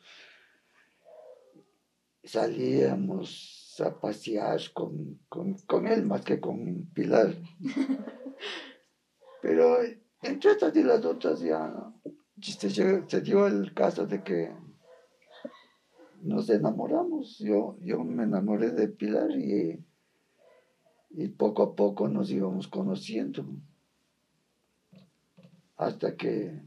salíamos 2.24 3.76
a 3.84 3.98
pasear 4.00 4.60
con, 4.74 5.18
con, 5.28 5.54
con 5.66 5.86
él 5.86 6.04
más 6.06 6.22
que 6.22 6.40
con 6.40 6.86
Pilar. 6.92 7.34
Pero 9.42 9.78
entre 10.22 10.52
estas 10.52 10.76
y 10.76 10.82
las 10.84 11.04
otras 11.04 11.40
ya 11.40 11.92
se, 12.40 12.68
llegó- 12.68 13.08
se 13.08 13.20
dio 13.22 13.46
el 13.46 13.74
caso 13.74 14.06
de 14.06 14.22
que 14.22 14.54
nos 16.20 16.48
enamoramos. 16.48 17.38
Yo, 17.38 17.76
yo 17.80 18.04
me 18.04 18.22
enamoré 18.24 18.70
de 18.70 18.88
Pilar 18.88 19.30
y, 19.32 19.84
y 21.14 21.28
poco 21.28 21.62
a 21.62 21.74
poco 21.74 22.08
nos 22.08 22.30
íbamos 22.30 22.68
conociendo. 22.68 23.44
Hasta 25.76 26.16
que 26.16 26.62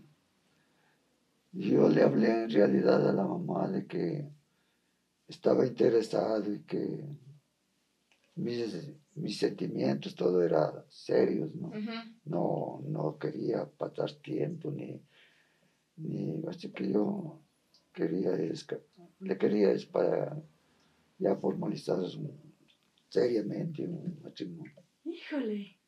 yo 1.52 1.90
le 1.90 2.04
hablé 2.04 2.44
en 2.44 2.50
realidad 2.50 3.08
a 3.10 3.14
la 3.14 3.26
mamá 3.26 3.70
de 3.70 3.88
que 3.88 4.30
estaba 5.28 5.66
interesado 5.66 6.54
y 6.54 6.64
que 6.64 7.06
mis, 8.36 8.94
mis 9.16 9.38
sentimientos, 9.38 10.16
todo 10.16 10.44
era 10.44 10.86
serios, 10.90 11.56
¿no? 11.56 11.72
No, 12.26 12.82
no 12.86 13.18
quería 13.18 13.66
pasar 13.66 14.12
tiempo 14.22 14.70
ni, 14.72 15.02
ni 15.98 16.44
así 16.48 16.72
que 16.72 16.92
yo 16.92 17.42
quería 17.94 18.34
es 18.34 18.68
le 19.20 19.38
quería 19.38 19.72
es 19.72 19.86
para 19.86 20.38
ya 21.18 21.36
formalizar 21.38 22.00
seriamente 23.16 23.84
un 23.84 24.20
matrimonio 24.24 24.84
Híjole. 25.06 25.80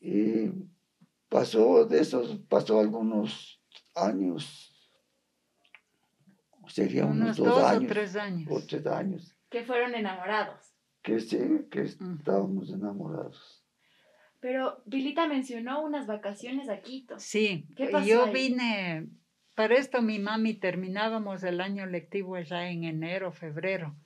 y 0.00 0.50
pasó 1.28 1.84
de 1.84 2.00
esos 2.00 2.38
pasó 2.48 2.80
algunos 2.80 3.60
años 3.94 4.42
sería 6.66 7.04
unos, 7.06 7.16
Unos 7.16 7.36
dos, 7.36 7.46
dos 7.48 7.62
o 7.62 7.66
años 7.66 7.88
tres 7.92 8.16
años. 8.16 8.48
o 8.50 8.66
tres 8.66 8.86
años 8.86 9.36
Que 9.48 9.64
fueron 9.64 9.94
enamorados. 9.94 10.74
que 11.02 11.20
sí 11.20 11.38
que 11.70 11.82
estábamos 11.82 12.70
enamorados 12.70 13.64
Pero 14.40 14.82
Vilita 14.86 15.26
mencionó 15.28 15.82
unas 15.84 16.06
vacaciones 16.06 16.68
a 16.68 16.80
Quito. 16.80 17.18
Sí, 17.18 17.66
¿Qué 17.76 17.86
pasó 17.88 18.06
yo 18.06 18.24
ahí? 18.24 18.32
vine, 18.32 19.08
para 19.54 19.74
esto 19.76 20.00
mi 20.02 20.18
mami 20.18 20.54
terminábamos 20.54 21.42
el 21.44 21.60
año 21.60 21.86
lectivo 21.86 22.38
ya 22.38 22.68
en 22.68 22.84
enero, 22.84 23.32
febrero. 23.32 23.96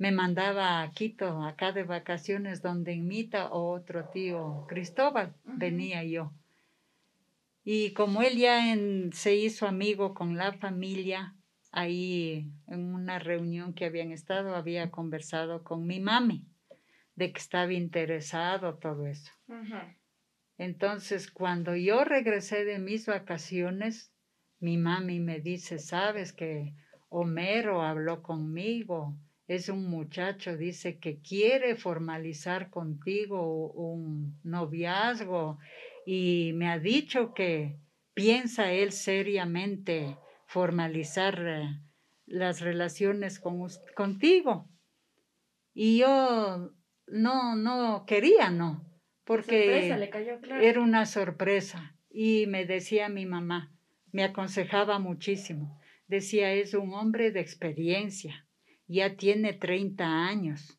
Me 0.00 0.12
mandaba 0.12 0.80
a 0.80 0.90
Quito, 0.92 1.42
acá 1.44 1.72
de 1.72 1.84
vacaciones, 1.84 2.62
donde 2.62 2.92
en 2.92 3.06
Mita 3.06 3.50
o 3.52 3.70
otro 3.78 4.08
tío 4.08 4.64
Cristóbal, 4.66 5.34
venía 5.44 6.02
yo. 6.04 6.32
Y 7.64 7.92
como 7.92 8.22
él 8.22 8.38
ya 8.38 8.72
en- 8.72 9.12
se 9.12 9.36
hizo 9.36 9.66
amigo 9.66 10.14
con 10.14 10.38
la 10.38 10.54
familia, 10.54 11.36
ahí 11.70 12.50
en 12.66 12.94
una 12.94 13.18
reunión 13.18 13.74
que 13.74 13.84
habían 13.84 14.10
estado, 14.10 14.56
había 14.56 14.90
conversado 14.90 15.62
con 15.64 15.86
mi 15.86 16.00
mami 16.00 16.46
de 17.14 17.30
que 17.32 17.38
estaba 17.38 17.74
interesado 17.74 18.78
todo 18.78 19.06
eso. 19.06 19.30
Entonces, 20.56 21.30
cuando 21.30 21.76
yo 21.76 22.04
regresé 22.04 22.64
de 22.64 22.78
mis 22.78 23.04
vacaciones, 23.04 24.14
mi 24.60 24.78
mami 24.78 25.20
me 25.20 25.40
dice, 25.40 25.78
sabes 25.78 26.32
que 26.32 26.74
Homero 27.10 27.82
habló 27.82 28.22
conmigo, 28.22 29.14
es 29.50 29.68
un 29.68 29.90
muchacho, 29.90 30.56
dice 30.56 31.00
que 31.00 31.18
quiere 31.18 31.74
formalizar 31.74 32.70
contigo 32.70 33.72
un 33.72 34.38
noviazgo 34.44 35.58
y 36.06 36.52
me 36.54 36.68
ha 36.68 36.78
dicho 36.78 37.34
que 37.34 37.76
piensa 38.14 38.70
él 38.70 38.92
seriamente 38.92 40.16
formalizar 40.46 41.44
eh, 41.44 41.80
las 42.26 42.60
relaciones 42.60 43.40
con, 43.40 43.66
contigo. 43.96 44.68
Y 45.74 45.98
yo 45.98 46.72
no, 47.08 47.56
no 47.56 48.04
quería, 48.06 48.50
no, 48.50 48.88
porque 49.24 49.64
Sorpresa, 49.64 49.96
le 49.96 50.10
cayó 50.10 50.40
claro. 50.40 50.62
era 50.62 50.80
una 50.80 51.06
sorpresa. 51.06 51.96
Y 52.08 52.46
me 52.46 52.66
decía 52.66 53.08
mi 53.08 53.26
mamá, 53.26 53.74
me 54.12 54.22
aconsejaba 54.22 55.00
muchísimo. 55.00 55.80
Decía, 56.06 56.52
es 56.52 56.74
un 56.74 56.94
hombre 56.94 57.32
de 57.32 57.40
experiencia, 57.40 58.46
ya 58.90 59.16
tiene 59.16 59.52
30 59.52 60.04
años. 60.26 60.78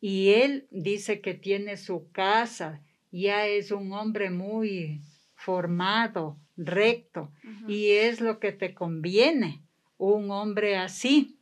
Y 0.00 0.30
él 0.30 0.66
dice 0.70 1.20
que 1.20 1.34
tiene 1.34 1.76
su 1.76 2.10
casa, 2.10 2.82
ya 3.12 3.46
es 3.46 3.70
un 3.70 3.92
hombre 3.92 4.30
muy 4.30 5.02
formado, 5.34 6.38
recto, 6.56 7.32
y 7.68 7.90
es 7.90 8.20
lo 8.20 8.38
que 8.38 8.52
te 8.52 8.74
conviene, 8.74 9.62
un 9.98 10.30
hombre 10.30 10.76
así. 10.76 11.38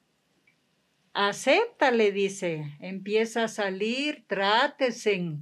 Acepta, 1.12 1.90
le 1.90 2.10
dice, 2.10 2.76
empieza 2.80 3.44
a 3.44 3.48
salir, 3.48 4.24
trátese 4.26 5.38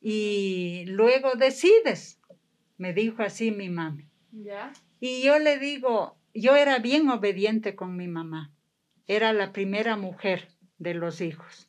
y 0.00 0.84
luego 0.86 1.34
decides, 1.36 2.20
me 2.78 2.92
dijo 2.92 3.22
así 3.22 3.50
mi 3.50 3.68
mami. 3.68 4.08
¿Ya? 4.32 4.72
Y 5.00 5.22
yo 5.22 5.38
le 5.38 5.58
digo, 5.58 6.16
yo 6.34 6.56
era 6.56 6.78
bien 6.78 7.08
obediente 7.10 7.74
con 7.74 7.96
mi 7.96 8.08
mamá, 8.08 8.55
era 9.06 9.32
la 9.32 9.52
primera 9.52 9.96
mujer 9.96 10.48
de 10.78 10.94
los 10.94 11.20
hijos. 11.20 11.68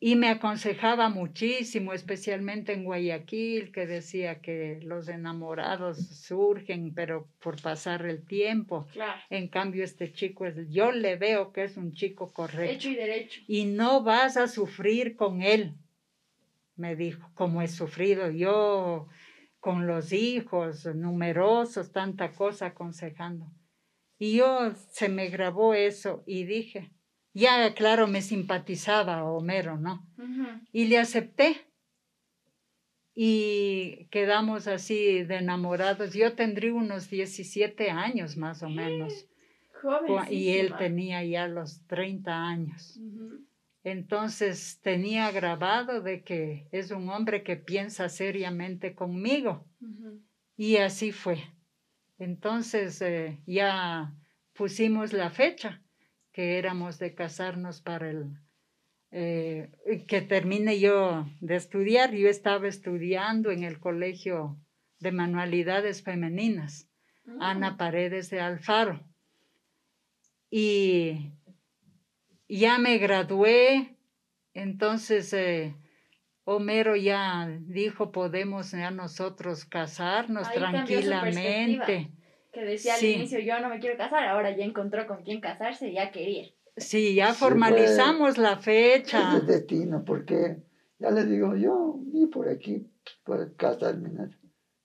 Y 0.00 0.16
me 0.16 0.28
aconsejaba 0.28 1.08
muchísimo, 1.08 1.94
especialmente 1.94 2.74
en 2.74 2.84
Guayaquil, 2.84 3.72
que 3.72 3.86
decía 3.86 4.42
que 4.42 4.78
los 4.82 5.08
enamorados 5.08 5.96
surgen, 5.96 6.92
pero 6.92 7.26
por 7.40 7.62
pasar 7.62 8.04
el 8.04 8.22
tiempo. 8.26 8.86
Claro. 8.92 9.18
En 9.30 9.48
cambio, 9.48 9.82
este 9.82 10.12
chico, 10.12 10.44
es, 10.44 10.56
yo 10.68 10.92
le 10.92 11.16
veo 11.16 11.52
que 11.52 11.64
es 11.64 11.78
un 11.78 11.94
chico 11.94 12.30
correcto 12.30 12.74
Hecho 12.74 12.90
y 12.90 12.96
derecho. 12.96 13.40
y 13.48 13.64
no 13.64 14.02
vas 14.02 14.36
a 14.36 14.46
sufrir 14.46 15.16
con 15.16 15.40
él, 15.40 15.72
me 16.76 16.96
dijo, 16.96 17.30
como 17.34 17.62
he 17.62 17.68
sufrido 17.68 18.30
yo 18.30 19.08
con 19.58 19.86
los 19.86 20.12
hijos 20.12 20.84
numerosos, 20.94 21.92
tanta 21.92 22.32
cosa 22.32 22.66
aconsejando. 22.66 23.46
Y 24.18 24.36
yo 24.36 24.72
se 24.90 25.08
me 25.08 25.28
grabó 25.28 25.74
eso 25.74 26.22
y 26.26 26.44
dije, 26.44 26.90
ya 27.32 27.74
claro, 27.74 28.06
me 28.06 28.22
simpatizaba 28.22 29.24
Homero, 29.24 29.76
¿no? 29.78 30.06
Y 30.72 30.86
le 30.86 30.98
acepté. 30.98 31.56
Y 33.16 34.06
quedamos 34.10 34.66
así 34.66 35.22
de 35.22 35.36
enamorados. 35.36 36.14
Yo 36.14 36.34
tendría 36.34 36.74
unos 36.74 37.10
17 37.10 37.90
años 37.90 38.36
más 38.36 38.62
o 38.62 38.68
menos 38.68 39.28
cua- 40.08 40.30
y 40.32 40.48
él 40.58 40.66
tenía 40.78 41.24
ya 41.24 41.46
los 41.46 41.86
30 41.86 42.32
años. 42.48 42.98
Entonces 43.84 44.80
tenía 44.82 45.30
grabado 45.30 46.00
de 46.00 46.22
que 46.22 46.66
es 46.72 46.90
un 46.90 47.08
hombre 47.10 47.42
que 47.42 47.56
piensa 47.56 48.08
seriamente 48.08 48.94
conmigo. 48.94 49.64
Y 50.56 50.76
así 50.78 51.12
fue. 51.12 51.38
Entonces 52.18 53.00
eh, 53.02 53.40
ya 53.46 54.14
pusimos 54.52 55.12
la 55.12 55.30
fecha 55.30 55.82
que 56.32 56.58
éramos 56.58 56.98
de 56.98 57.14
casarnos 57.14 57.80
para 57.80 58.10
el 58.10 58.38
eh, 59.10 59.70
que 60.08 60.20
termine 60.22 60.80
yo 60.80 61.26
de 61.40 61.56
estudiar. 61.56 62.12
Yo 62.12 62.28
estaba 62.28 62.68
estudiando 62.68 63.50
en 63.50 63.62
el 63.62 63.78
colegio 63.78 64.58
de 64.98 65.12
manualidades 65.12 66.02
femeninas, 66.02 66.88
Mm. 67.24 67.42
Ana 67.42 67.76
Paredes 67.76 68.30
de 68.30 68.40
Alfaro. 68.40 69.00
Y 70.50 71.32
ya 72.48 72.78
me 72.78 72.98
gradué, 72.98 73.96
entonces 74.52 75.32
eh, 75.32 75.74
Homero 76.44 76.94
ya 76.94 77.48
dijo, 77.62 78.12
podemos 78.12 78.72
ya 78.72 78.90
nosotros 78.90 79.64
casarnos 79.64 80.46
Ahí 80.48 80.58
tranquilamente. 80.58 82.10
Que 82.52 82.60
decía 82.64 82.94
Sí. 82.96 83.14
al 83.14 83.20
inicio, 83.20 83.40
yo 83.40 83.58
no 83.60 83.68
me 83.68 83.80
quiero 83.80 83.96
casar, 83.96 84.28
ahora 84.28 84.54
ya 84.56 84.64
encontró 84.64 85.06
con 85.06 85.22
quién 85.22 85.40
casarse 85.40 85.88
y 85.88 85.94
ya 85.94 86.12
quería. 86.12 86.50
Sí, 86.76 87.14
ya 87.14 87.32
Sí, 87.32 87.38
formalizamos 87.40 88.36
la 88.36 88.58
fecha. 88.58 89.34
Es 89.36 89.40
el 89.40 89.46
destino, 89.46 90.04
porque 90.04 90.62
ya 90.98 91.10
le 91.10 91.24
digo, 91.24 91.56
yo 91.56 91.96
vi 91.98 92.26
por 92.26 92.48
aquí 92.48 92.86
para 93.24 93.52
casarme. 93.54 94.10
¿no? 94.10 94.28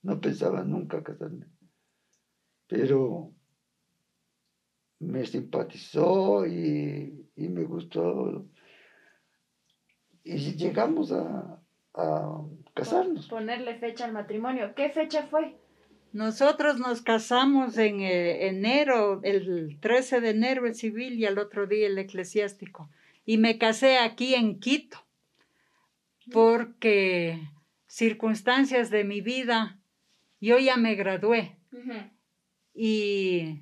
No 0.02 0.20
pensaba 0.20 0.64
nunca 0.64 1.02
casarme. 1.02 1.46
Pero 2.66 3.32
me 5.00 5.26
simpatizó 5.26 6.46
y, 6.46 7.30
y 7.36 7.48
me 7.48 7.64
gustó. 7.64 8.46
Y 10.24 10.54
llegamos 10.56 11.12
a, 11.12 11.60
a 11.94 12.42
casarnos. 12.74 13.28
Ponerle 13.28 13.76
fecha 13.78 14.04
al 14.04 14.12
matrimonio. 14.12 14.74
¿Qué 14.74 14.90
fecha 14.90 15.26
fue? 15.26 15.56
Nosotros 16.12 16.78
nos 16.78 17.02
casamos 17.02 17.78
en 17.78 18.00
eh, 18.00 18.48
enero, 18.48 19.20
el 19.22 19.78
13 19.80 20.20
de 20.20 20.30
enero 20.30 20.66
el 20.66 20.74
civil 20.74 21.14
y 21.14 21.26
al 21.26 21.38
otro 21.38 21.66
día 21.66 21.86
el 21.86 21.98
eclesiástico. 21.98 22.90
Y 23.24 23.38
me 23.38 23.58
casé 23.58 23.98
aquí 23.98 24.34
en 24.34 24.58
Quito, 24.58 24.98
porque 26.32 27.40
circunstancias 27.86 28.90
de 28.90 29.04
mi 29.04 29.20
vida, 29.20 29.78
yo 30.40 30.58
ya 30.58 30.76
me 30.76 30.96
gradué 30.96 31.56
y 32.74 33.60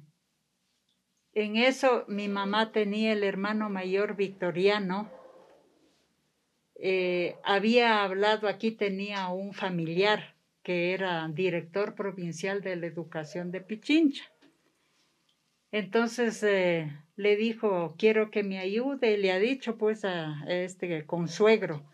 en 1.33 1.57
eso 1.57 2.05
mi 2.09 2.29
mamá 2.29 2.73
tenía 2.73 3.12
el 3.12 3.25
hermano 3.25 3.69
mayor 3.69 4.17
victoriano. 4.17 5.11
Eh, 6.79 7.37
había 7.43 8.05
hablado 8.05 8.49
aquí, 8.49 8.71
tenía 8.71 9.29
un 9.29 9.53
familiar 9.53 10.37
que 10.63 10.93
era 10.93 11.27
director 11.29 11.95
provincial 11.95 12.61
de 12.63 12.77
la 12.77 12.87
educación 12.87 13.51
de 13.51 13.61
Pichincha. 13.61 14.25
Entonces 15.73 16.43
eh, 16.43 16.91
le 17.17 17.37
dijo, 17.37 17.95
quiero 17.99 18.31
que 18.31 18.43
me 18.43 18.59
ayude, 18.59 19.19
le 19.19 19.33
ha 19.33 19.39
dicho 19.39 19.77
pues 19.77 20.05
a 20.05 20.45
este 20.47 21.05
consuegro 21.05 21.85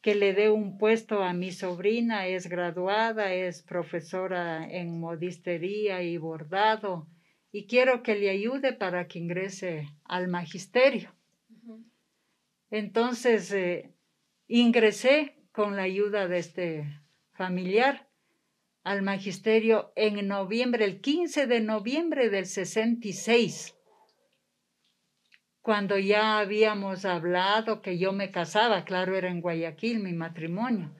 que 0.00 0.14
le 0.14 0.32
dé 0.32 0.50
un 0.50 0.78
puesto 0.78 1.22
a 1.22 1.32
mi 1.32 1.52
sobrina, 1.52 2.28
es 2.28 2.48
graduada, 2.48 3.34
es 3.34 3.62
profesora 3.62 4.66
en 4.68 5.00
modistería 5.00 6.02
y 6.02 6.16
bordado, 6.18 7.08
y 7.50 7.66
quiero 7.66 8.02
que 8.02 8.14
le 8.14 8.30
ayude 8.30 8.72
para 8.72 9.08
que 9.08 9.18
ingrese 9.18 9.88
al 10.04 10.28
magisterio. 10.28 11.14
Entonces 12.70 13.52
eh, 13.52 13.92
ingresé 14.48 15.36
con 15.52 15.76
la 15.76 15.82
ayuda 15.82 16.26
de 16.26 16.38
este 16.38 17.00
familiar 17.32 18.08
al 18.82 19.02
magisterio 19.02 19.92
en 19.96 20.26
noviembre, 20.26 20.84
el 20.84 21.00
15 21.00 21.46
de 21.46 21.60
noviembre 21.60 22.30
del 22.30 22.46
66, 22.46 23.76
cuando 25.60 25.98
ya 25.98 26.38
habíamos 26.38 27.04
hablado 27.04 27.82
que 27.82 27.98
yo 27.98 28.14
me 28.14 28.30
casaba, 28.30 28.86
claro, 28.86 29.14
era 29.14 29.28
en 29.28 29.42
Guayaquil 29.42 29.98
mi 29.98 30.14
matrimonio, 30.14 30.90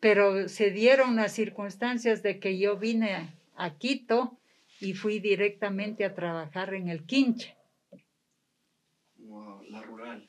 pero 0.00 0.48
se 0.48 0.70
dieron 0.70 1.16
las 1.16 1.32
circunstancias 1.32 2.22
de 2.22 2.38
que 2.38 2.58
yo 2.58 2.76
vine 2.76 3.34
a 3.56 3.78
Quito 3.78 4.38
y 4.80 4.92
fui 4.92 5.18
directamente 5.18 6.04
a 6.04 6.14
trabajar 6.14 6.74
en 6.74 6.88
el 6.88 7.06
Quinche. 7.06 7.56
Wow, 9.16 9.62
la 9.70 9.80
rural. 9.80 10.28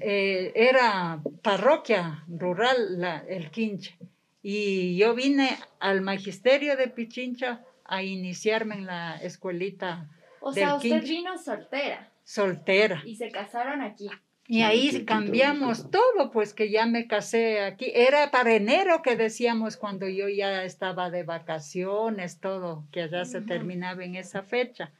Eh, 0.00 0.52
era 0.54 1.20
parroquia 1.42 2.24
rural 2.28 3.00
la- 3.00 3.24
el 3.28 3.50
Quinche. 3.50 3.96
Y 4.42 4.96
yo 4.96 5.14
vine 5.14 5.58
al 5.80 6.00
magisterio 6.00 6.76
de 6.76 6.88
Pichincha 6.88 7.64
a 7.84 8.02
iniciarme 8.02 8.76
en 8.76 8.86
la 8.86 9.16
escuelita 9.16 10.08
O 10.40 10.52
Del 10.52 10.64
sea, 10.64 10.74
usted 10.76 10.88
quinche. 10.90 11.08
vino 11.08 11.36
soltera 11.38 12.12
soltera. 12.24 13.02
y 13.04 13.16
se 13.16 13.30
casaron 13.30 13.82
aquí. 13.82 14.08
Y 14.46 14.62
ahí 14.62 15.04
cambiamos 15.04 15.90
todo 15.90 16.30
pues 16.30 16.54
que 16.54 16.70
ya 16.70 16.86
me 16.86 17.06
casé 17.06 17.60
aquí. 17.62 17.90
Era 17.94 18.30
para 18.30 18.54
enero 18.54 19.02
que 19.02 19.16
decíamos 19.16 19.76
cuando 19.76 20.08
yo 20.08 20.28
ya 20.28 20.62
estaba 20.64 21.10
de 21.10 21.22
vacaciones, 21.24 22.40
todo, 22.40 22.86
que 22.92 23.02
allá 23.02 23.24
se 23.26 23.40
terminaba 23.42 24.04
en 24.04 24.14
esa 24.14 24.42
fecha 24.42 24.90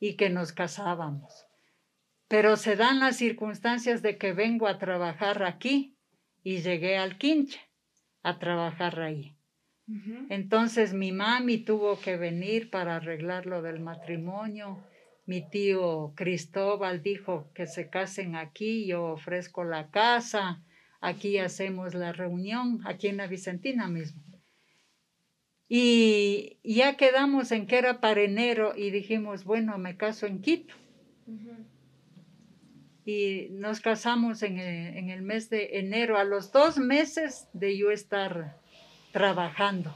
y 0.00 0.14
que 0.16 0.28
nos 0.28 0.52
casábamos. 0.52 1.43
Pero 2.28 2.56
se 2.56 2.76
dan 2.76 3.00
las 3.00 3.16
circunstancias 3.16 4.02
de 4.02 4.16
que 4.18 4.32
vengo 4.32 4.66
a 4.66 4.78
trabajar 4.78 5.42
aquí 5.42 5.96
y 6.42 6.58
llegué 6.58 6.96
al 6.96 7.18
Quinche 7.18 7.60
a 8.22 8.38
trabajar 8.38 9.00
ahí. 9.00 9.36
Entonces 10.30 10.94
mi 10.94 11.12
mami 11.12 11.58
tuvo 11.58 12.00
que 12.00 12.16
venir 12.16 12.70
para 12.70 12.96
arreglar 12.96 13.44
lo 13.44 13.60
del 13.60 13.80
matrimonio. 13.80 14.82
Mi 15.26 15.48
tío 15.48 16.12
Cristóbal 16.16 17.02
dijo 17.02 17.50
que 17.54 17.66
se 17.66 17.90
casen 17.90 18.34
aquí, 18.34 18.86
yo 18.86 19.04
ofrezco 19.04 19.64
la 19.64 19.90
casa, 19.90 20.62
aquí 21.00 21.38
hacemos 21.38 21.94
la 21.94 22.12
reunión, 22.12 22.80
aquí 22.86 23.08
en 23.08 23.18
la 23.18 23.26
Vicentina 23.26 23.88
mismo. 23.88 24.22
Y 25.68 26.58
ya 26.62 26.96
quedamos 26.96 27.52
en 27.52 27.66
que 27.66 27.78
era 27.78 28.00
para 28.00 28.22
enero 28.22 28.74
y 28.76 28.90
dijimos, 28.90 29.44
bueno, 29.44 29.76
me 29.78 29.96
caso 29.96 30.26
en 30.26 30.40
Quito. 30.40 30.74
Y 33.04 33.48
nos 33.50 33.80
casamos 33.80 34.42
en 34.42 34.58
el, 34.58 34.96
en 34.96 35.10
el 35.10 35.22
mes 35.22 35.50
de 35.50 35.78
enero, 35.78 36.16
a 36.16 36.24
los 36.24 36.52
dos 36.52 36.78
meses 36.78 37.48
de 37.52 37.76
yo 37.76 37.90
estar 37.90 38.56
trabajando 39.12 39.94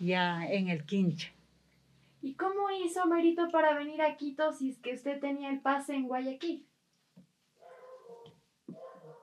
ya 0.00 0.46
en 0.46 0.68
el 0.68 0.84
Quinche. 0.84 1.32
¿Y 2.20 2.34
cómo 2.34 2.70
hizo 2.84 3.06
Merito 3.06 3.48
para 3.50 3.76
venir 3.76 4.02
a 4.02 4.16
Quito 4.16 4.52
si 4.52 4.70
es 4.70 4.78
que 4.78 4.94
usted 4.94 5.20
tenía 5.20 5.50
el 5.50 5.60
pase 5.60 5.94
en 5.94 6.08
Guayaquil? 6.08 6.66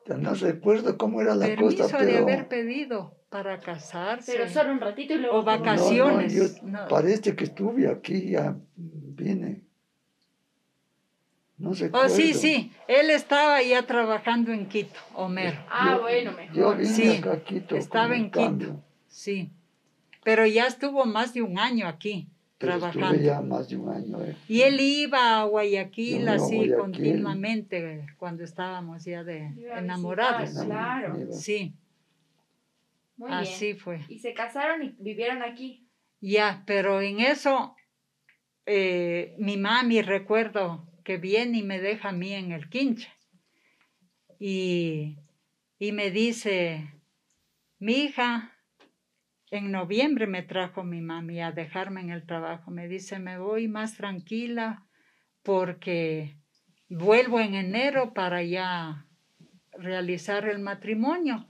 Ya 0.07 0.17
no 0.17 0.33
recuerdo 0.35 0.97
cómo 0.97 1.21
era 1.21 1.35
la 1.35 1.47
Permiso 1.47 1.83
cosa, 1.83 1.99
de 1.99 2.13
pero... 2.13 2.23
haber 2.23 2.47
pedido 2.47 3.17
para 3.29 3.59
casarse. 3.59 4.31
Pero 4.31 4.49
solo 4.49 4.71
un 4.71 4.79
ratito 4.79 5.15
y 5.15 5.17
luego... 5.17 5.39
O 5.39 5.43
vacaciones. 5.43 6.33
No, 6.33 6.43
no, 6.43 6.47
yo 6.47 6.83
no. 6.83 6.87
parece 6.87 7.35
que 7.35 7.45
estuve 7.45 7.89
aquí, 7.89 8.29
ya 8.31 8.55
vine. 8.75 9.64
No 11.57 11.73
recuerdo. 11.73 12.05
Oh, 12.05 12.09
sí, 12.09 12.33
sí, 12.33 12.71
él 12.87 13.09
estaba 13.09 13.61
ya 13.61 13.83
trabajando 13.83 14.51
en 14.51 14.67
Quito, 14.67 14.99
Homero. 15.13 15.57
Ah, 15.69 15.93
Yo- 15.95 16.01
bueno, 16.01 16.31
Yo 16.31 16.37
mejor. 16.37 16.77
vine 16.77 16.89
Sí, 16.89 17.17
acá 17.17 17.31
a 17.33 17.43
Quito. 17.43 17.75
estaba 17.77 18.15
en 18.15 18.25
Quito. 18.25 18.39
cambio, 18.41 18.83
Sí, 19.07 19.51
pero 20.23 20.45
ya 20.45 20.67
estuvo 20.67 21.05
más 21.05 21.33
de 21.33 21.41
un 21.41 21.57
año 21.57 21.87
aquí 21.87 22.27
pero 22.57 22.73
trabajando. 22.79 23.07
Estuve 23.15 23.25
ya 23.25 23.41
más 23.41 23.69
de 23.69 23.77
un 23.77 23.89
año. 23.89 24.21
eh. 24.23 24.35
Y 24.49 24.61
él 24.61 24.79
iba 24.81 25.39
a 25.39 25.43
Guayaquil 25.45 26.25
Yo 26.25 26.31
así 26.31 26.55
Guayaquil. 26.55 26.75
continuamente 26.77 28.05
cuando 28.17 28.43
estábamos 28.43 29.05
ya 29.05 29.23
de 29.23 29.53
Iba 29.57 29.79
enamorados. 29.79 30.41
visitar. 30.49 30.65
Claro. 30.65 31.31
Sí, 31.31 31.73
Muy 33.17 33.31
así 33.31 33.65
bien. 33.67 33.77
fue. 33.79 34.01
Y 34.09 34.19
se 34.19 34.33
casaron 34.33 34.83
y 34.83 34.95
vivieron 34.99 35.41
aquí. 35.41 35.87
Ya, 36.19 36.63
pero 36.65 36.99
en 37.01 37.19
eso 37.21 37.75
eh, 38.65 39.35
mi 39.37 39.57
mami 39.57 40.01
recuerdo 40.01 40.85
que 41.05 41.17
viene 41.17 41.59
y 41.59 41.63
me 41.63 41.79
deja 41.79 42.09
a 42.09 42.11
mí 42.11 42.33
en 42.33 42.51
el 42.51 42.67
quinche. 42.67 43.09
Y, 44.39 45.19
y 45.79 45.91
me 45.93 46.11
dice, 46.11 46.91
mi 47.79 47.93
hija, 47.93 48.51
en 49.51 49.71
noviembre 49.71 50.27
me 50.27 50.41
trajo 50.41 50.83
mi 50.83 50.99
mami 50.99 51.41
a 51.41 51.51
dejarme 51.51 52.01
en 52.01 52.09
el 52.09 52.25
trabajo. 52.25 52.71
Me 52.71 52.89
dice, 52.89 53.19
me 53.19 53.37
voy 53.37 53.67
más 53.69 53.95
tranquila 53.95 54.85
porque 55.43 56.35
vuelvo 56.89 57.39
en 57.39 57.53
enero 57.53 58.13
para 58.13 58.43
ya 58.43 59.05
realizar 59.77 60.49
el 60.49 60.59
matrimonio. 60.59 61.47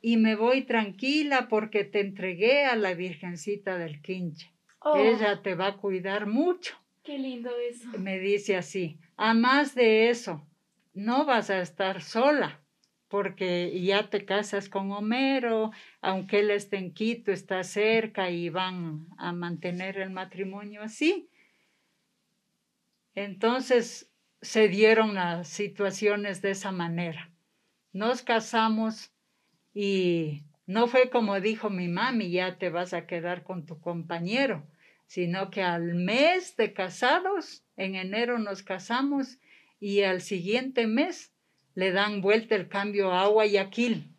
Y 0.00 0.18
me 0.18 0.36
voy 0.36 0.62
tranquila 0.62 1.48
porque 1.48 1.84
te 1.84 2.00
entregué 2.00 2.66
a 2.66 2.76
la 2.76 2.94
Virgencita 2.94 3.78
del 3.78 4.00
Quinche. 4.02 4.52
Oh, 4.80 4.96
Ella 4.96 5.42
te 5.42 5.54
va 5.54 5.68
a 5.68 5.76
cuidar 5.78 6.26
mucho. 6.26 6.77
Qué 7.08 7.18
lindo 7.18 7.50
eso. 7.58 7.88
Me 7.98 8.18
dice 8.18 8.54
así, 8.54 8.98
a 9.16 9.32
más 9.32 9.74
de 9.74 10.10
eso, 10.10 10.46
no 10.92 11.24
vas 11.24 11.48
a 11.48 11.62
estar 11.62 12.02
sola, 12.02 12.60
porque 13.08 13.80
ya 13.80 14.10
te 14.10 14.26
casas 14.26 14.68
con 14.68 14.92
Homero, 14.92 15.70
aunque 16.02 16.40
él 16.40 16.50
esté 16.50 16.76
en 16.76 16.92
Quito, 16.92 17.32
está 17.32 17.64
cerca 17.64 18.28
y 18.28 18.50
van 18.50 19.06
a 19.16 19.32
mantener 19.32 19.96
el 19.96 20.10
matrimonio 20.10 20.82
así. 20.82 21.30
Entonces 23.14 24.12
se 24.42 24.68
dieron 24.68 25.14
las 25.14 25.48
situaciones 25.48 26.42
de 26.42 26.50
esa 26.50 26.72
manera. 26.72 27.30
Nos 27.94 28.20
casamos 28.20 29.14
y 29.72 30.42
no 30.66 30.88
fue 30.88 31.08
como 31.08 31.40
dijo 31.40 31.70
mi 31.70 31.88
mami, 31.88 32.30
ya 32.30 32.58
te 32.58 32.68
vas 32.68 32.92
a 32.92 33.06
quedar 33.06 33.44
con 33.44 33.64
tu 33.64 33.80
compañero, 33.80 34.66
sino 35.08 35.50
que 35.50 35.62
al 35.62 35.94
mes 35.94 36.54
de 36.56 36.74
casados, 36.74 37.64
en 37.76 37.94
enero 37.94 38.38
nos 38.38 38.62
casamos 38.62 39.38
y 39.80 40.02
al 40.02 40.20
siguiente 40.20 40.86
mes 40.86 41.32
le 41.74 41.92
dan 41.92 42.20
vuelta 42.20 42.54
el 42.54 42.68
cambio 42.68 43.12
a 43.12 43.26
Guayaquil. 43.26 44.14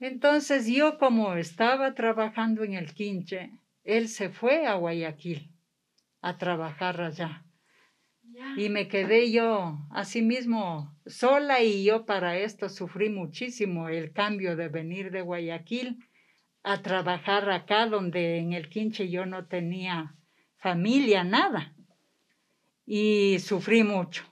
Entonces 0.00 0.66
yo 0.66 0.98
como 0.98 1.34
estaba 1.34 1.94
trabajando 1.94 2.64
en 2.64 2.74
el 2.74 2.92
quinche, 2.92 3.52
él 3.84 4.08
se 4.08 4.30
fue 4.30 4.66
a 4.66 4.74
Guayaquil 4.74 5.54
a 6.20 6.36
trabajar 6.36 7.00
allá. 7.00 7.44
Y 8.56 8.68
me 8.68 8.88
quedé 8.88 9.30
yo 9.30 9.78
así 9.90 10.22
mismo 10.22 10.92
sola 11.06 11.62
y 11.62 11.84
yo 11.84 12.04
para 12.04 12.36
esto 12.36 12.68
sufrí 12.68 13.10
muchísimo 13.10 13.88
el 13.88 14.12
cambio 14.12 14.56
de 14.56 14.68
venir 14.68 15.12
de 15.12 15.22
Guayaquil 15.22 15.98
a 16.72 16.82
trabajar 16.82 17.50
acá 17.50 17.86
donde 17.86 18.38
en 18.38 18.52
el 18.52 18.68
quinche 18.68 19.08
yo 19.08 19.26
no 19.26 19.46
tenía 19.46 20.16
familia, 20.56 21.24
nada. 21.24 21.74
Y 22.84 23.38
sufrí 23.40 23.82
mucho. 23.82 24.24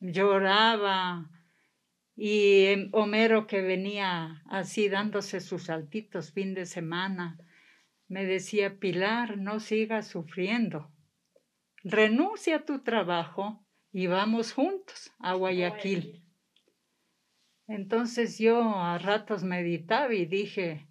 Lloraba. 0.00 1.30
Y 2.16 2.88
Homero 2.92 3.46
que 3.46 3.60
venía 3.60 4.42
así 4.46 4.88
dándose 4.88 5.40
sus 5.40 5.64
saltitos 5.64 6.32
fin 6.32 6.54
de 6.54 6.64
semana, 6.64 7.38
me 8.08 8.24
decía, 8.24 8.78
Pilar, 8.78 9.36
no 9.36 9.60
sigas 9.60 10.06
sufriendo 10.08 10.90
renuncia 11.88 12.56
a 12.56 12.64
tu 12.64 12.80
trabajo 12.80 13.64
y 13.92 14.08
vamos 14.08 14.52
juntos 14.52 15.12
a 15.20 15.34
Guayaquil. 15.34 16.20
Entonces 17.68 18.38
yo 18.38 18.60
a 18.76 18.98
ratos 18.98 19.44
meditaba 19.44 20.12
y 20.12 20.26
dije, 20.26 20.85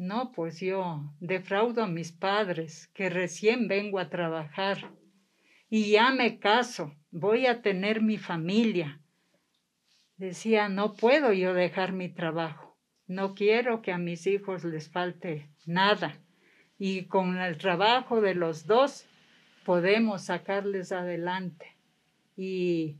no, 0.00 0.32
pues 0.32 0.60
yo 0.60 1.12
defraudo 1.20 1.82
a 1.82 1.86
mis 1.86 2.10
padres, 2.10 2.88
que 2.94 3.10
recién 3.10 3.68
vengo 3.68 3.98
a 3.98 4.08
trabajar 4.08 4.90
y 5.68 5.90
ya 5.90 6.10
me 6.10 6.38
caso, 6.38 6.96
voy 7.10 7.44
a 7.44 7.60
tener 7.60 8.00
mi 8.00 8.16
familia. 8.16 8.98
Decía, 10.16 10.70
no 10.70 10.94
puedo 10.94 11.34
yo 11.34 11.52
dejar 11.52 11.92
mi 11.92 12.08
trabajo, 12.08 12.78
no 13.06 13.34
quiero 13.34 13.82
que 13.82 13.92
a 13.92 13.98
mis 13.98 14.26
hijos 14.26 14.64
les 14.64 14.88
falte 14.88 15.50
nada. 15.66 16.18
Y 16.78 17.04
con 17.04 17.36
el 17.36 17.58
trabajo 17.58 18.22
de 18.22 18.34
los 18.34 18.66
dos 18.66 19.04
podemos 19.66 20.22
sacarles 20.22 20.92
adelante. 20.92 21.76
Y 22.38 22.96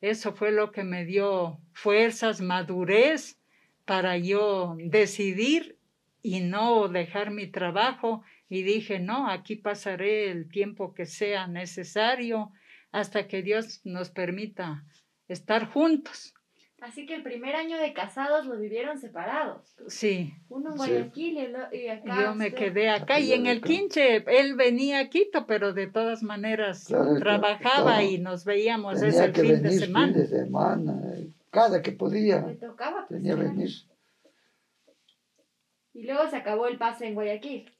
eso 0.00 0.32
fue 0.32 0.50
lo 0.50 0.72
que 0.72 0.82
me 0.82 1.04
dio 1.04 1.60
fuerzas, 1.72 2.40
madurez 2.40 3.38
para 3.84 4.18
yo 4.18 4.76
decidir 4.78 5.79
y 6.22 6.40
no 6.40 6.88
dejar 6.88 7.30
mi 7.30 7.46
trabajo. 7.46 8.22
Y 8.48 8.62
dije, 8.62 8.98
no, 8.98 9.28
aquí 9.28 9.56
pasaré 9.56 10.30
el 10.30 10.48
tiempo 10.48 10.92
que 10.94 11.06
sea 11.06 11.46
necesario 11.46 12.52
hasta 12.92 13.28
que 13.28 13.42
Dios 13.42 13.80
nos 13.84 14.10
permita 14.10 14.84
estar 15.28 15.66
juntos. 15.66 16.34
Así 16.80 17.04
que 17.04 17.14
el 17.14 17.22
primer 17.22 17.56
año 17.56 17.78
de 17.78 17.92
casados 17.92 18.46
lo 18.46 18.58
vivieron 18.58 18.98
separados. 18.98 19.76
Sí. 19.86 20.32
Uno 20.48 20.70
en 20.70 20.76
Guayaquil 20.76 21.38
y, 21.72 21.88
acá. 21.88 22.22
Yo 22.22 22.34
me 22.34 22.54
quedé 22.54 22.88
acá 22.88 23.20
y 23.20 23.32
en 23.32 23.46
el 23.46 23.60
quinche 23.60 24.24
él 24.26 24.54
venía 24.56 25.00
a 25.00 25.10
Quito, 25.10 25.46
pero 25.46 25.74
de 25.74 25.88
todas 25.88 26.22
maneras 26.22 26.88
trabajaba 27.18 28.02
y 28.02 28.18
nos 28.18 28.46
veíamos 28.46 29.02
ese 29.02 29.30
fin 29.32 29.62
de 29.62 29.72
semana. 29.72 30.12
Fin 30.14 30.22
de 30.22 30.26
semana, 30.26 31.02
cada 31.50 31.82
que 31.82 31.92
podía. 31.92 32.40
Me 32.40 32.54
tocaba. 32.54 33.06
Pues, 33.06 33.20
tenía 33.20 33.36
que 33.36 33.42
venir. 33.42 33.70
Y 35.92 36.04
luego 36.04 36.28
se 36.28 36.36
acabó 36.36 36.66
el 36.66 36.78
pase 36.78 37.06
en 37.06 37.14
Guayaquil. 37.14 37.72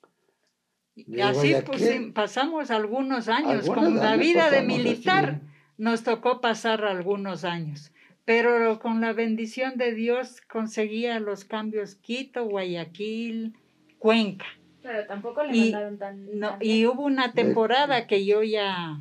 Y 0.95 1.21
así 1.21 1.55
pues, 1.65 1.83
pasamos 2.13 2.71
algunos 2.71 3.29
años, 3.29 3.69
con 3.69 3.97
la 3.97 4.17
vida 4.17 4.51
de 4.51 4.63
militar 4.63 5.41
nos 5.79 6.03
tocó 6.03 6.41
pasar 6.41 6.85
algunos 6.85 7.45
años 7.45 7.93
pero 8.31 8.79
con 8.79 9.01
la 9.01 9.13
bendición 9.13 9.77
de 9.77 9.93
Dios 9.93 10.41
conseguía 10.43 11.19
los 11.19 11.45
cambios 11.45 11.97
Quito, 11.97 12.45
Guayaquil, 12.45 13.57
Cuenca. 13.99 14.47
Pero 14.83 15.05
tampoco 15.07 15.43
le 15.43 15.63
mandaron 15.63 15.99
tan, 15.99 16.39
no, 16.39 16.57
Y 16.61 16.87
hubo 16.87 17.03
una 17.03 17.33
temporada 17.33 18.07
que 18.07 18.25
yo 18.25 18.45
ya 18.45 19.01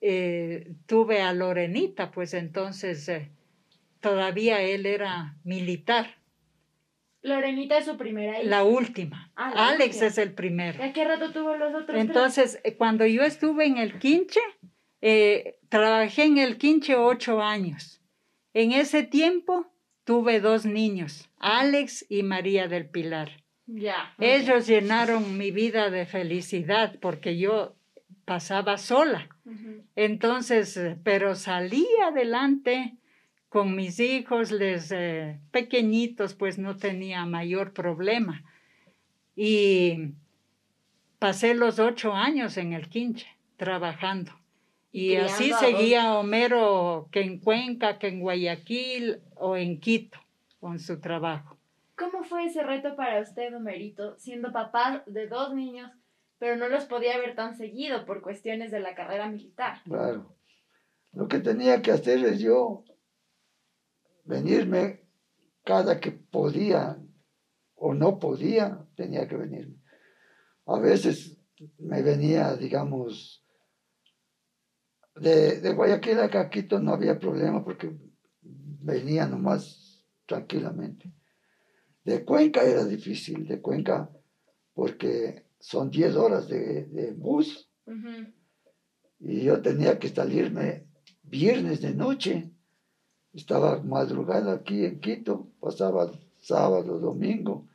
eh, 0.00 0.72
tuve 0.86 1.20
a 1.20 1.34
Lorenita, 1.34 2.10
pues 2.10 2.32
entonces 2.32 3.06
eh, 3.10 3.30
todavía 4.00 4.62
él 4.62 4.86
era 4.86 5.36
militar. 5.44 6.16
Lorenita 7.22 7.78
es 7.78 7.84
su 7.84 7.96
primera 7.96 8.40
hija. 8.40 8.48
La 8.48 8.64
última. 8.64 9.30
Ah, 9.36 9.68
Alex 9.68 10.02
es 10.02 10.18
el 10.18 10.32
primero. 10.32 10.82
¿A 10.82 10.92
qué 10.92 11.04
rato 11.04 11.32
tuvo 11.32 11.56
los 11.56 11.74
otros? 11.74 11.98
Entonces, 11.98 12.60
eh, 12.64 12.74
cuando 12.76 13.04
yo 13.06 13.22
estuve 13.22 13.66
en 13.66 13.76
el 13.78 13.98
quinche, 13.98 14.40
trabajé 15.68 16.24
en 16.24 16.38
el 16.38 16.56
quinche 16.58 16.96
ocho 16.96 17.42
años. 17.42 18.00
En 18.52 18.72
ese 18.72 19.02
tiempo 19.02 19.66
tuve 20.04 20.40
dos 20.40 20.66
niños, 20.66 21.28
Alex 21.38 22.06
y 22.08 22.22
María 22.22 22.68
del 22.68 22.88
Pilar. 22.88 23.30
Ya. 23.66 24.12
Ellos 24.18 24.66
llenaron 24.66 25.38
mi 25.38 25.52
vida 25.52 25.90
de 25.90 26.04
felicidad 26.04 26.96
porque 27.00 27.38
yo 27.38 27.76
pasaba 28.24 28.78
sola. 28.78 29.28
Entonces, 29.96 30.76
eh, 30.76 30.96
pero 31.02 31.34
salí 31.34 31.86
adelante 32.04 32.96
con 33.50 33.74
mis 33.74 33.98
hijos, 33.98 34.52
les 34.52 34.92
eh, 34.92 35.40
pequeñitos, 35.50 36.34
pues 36.34 36.56
no 36.56 36.76
tenía 36.76 37.26
mayor 37.26 37.72
problema. 37.72 38.44
Y 39.34 40.14
pasé 41.18 41.54
los 41.54 41.80
ocho 41.80 42.14
años 42.14 42.56
en 42.56 42.72
el 42.72 42.88
quinche 42.88 43.26
trabajando. 43.56 44.32
Y 44.92 45.16
así 45.16 45.52
seguía 45.52 46.14
Homero 46.14 47.08
que 47.10 47.22
en 47.22 47.38
Cuenca, 47.40 47.98
que 47.98 48.08
en 48.08 48.20
Guayaquil 48.20 49.20
o 49.34 49.56
en 49.56 49.80
Quito 49.80 50.18
con 50.60 50.78
su 50.78 51.00
trabajo. 51.00 51.58
¿Cómo 51.96 52.22
fue 52.22 52.46
ese 52.46 52.62
reto 52.62 52.94
para 52.96 53.20
usted, 53.20 53.54
Homerito, 53.54 54.16
siendo 54.16 54.52
papá 54.52 55.02
de 55.06 55.26
dos 55.26 55.54
niños, 55.54 55.90
pero 56.38 56.56
no 56.56 56.68
los 56.68 56.84
podía 56.84 57.18
ver 57.18 57.34
tan 57.34 57.56
seguido 57.56 58.06
por 58.06 58.22
cuestiones 58.22 58.70
de 58.70 58.80
la 58.80 58.94
carrera 58.94 59.28
militar? 59.28 59.80
Claro. 59.84 60.34
Lo 61.12 61.26
que 61.26 61.40
tenía 61.40 61.82
que 61.82 61.90
hacer 61.90 62.24
es 62.24 62.40
yo 62.40 62.84
venirme 64.30 65.08
cada 65.64 66.00
que 66.00 66.12
podía 66.12 66.96
o 67.74 67.94
no 67.94 68.18
podía, 68.18 68.86
tenía 68.94 69.26
que 69.28 69.36
venirme. 69.36 69.76
A 70.66 70.78
veces 70.78 71.38
me 71.78 72.02
venía, 72.02 72.56
digamos, 72.56 73.44
de, 75.16 75.60
de 75.60 75.74
Guayaquil 75.74 76.20
a 76.20 76.30
Caquito 76.30 76.78
no 76.78 76.92
había 76.92 77.18
problema 77.18 77.62
porque 77.64 77.94
venía 78.42 79.26
nomás 79.26 80.06
tranquilamente. 80.26 81.12
De 82.04 82.24
Cuenca 82.24 82.62
era 82.62 82.84
difícil, 82.84 83.46
de 83.46 83.60
Cuenca 83.60 84.10
porque 84.72 85.46
son 85.58 85.90
10 85.90 86.16
horas 86.16 86.48
de, 86.48 87.14
bus 87.16 87.70
y 89.18 89.42
yo 89.42 89.60
tenía 89.60 89.98
que 89.98 90.08
salirme 90.08 90.86
viernes 91.22 91.82
de 91.82 91.94
noche. 91.94 92.50
Estaba 93.32 93.80
madrugada 93.82 94.52
aquí 94.54 94.84
en 94.84 95.00
Quito, 95.00 95.46
pasaba 95.60 96.10
sábado, 96.40 96.98
domingo 96.98 97.66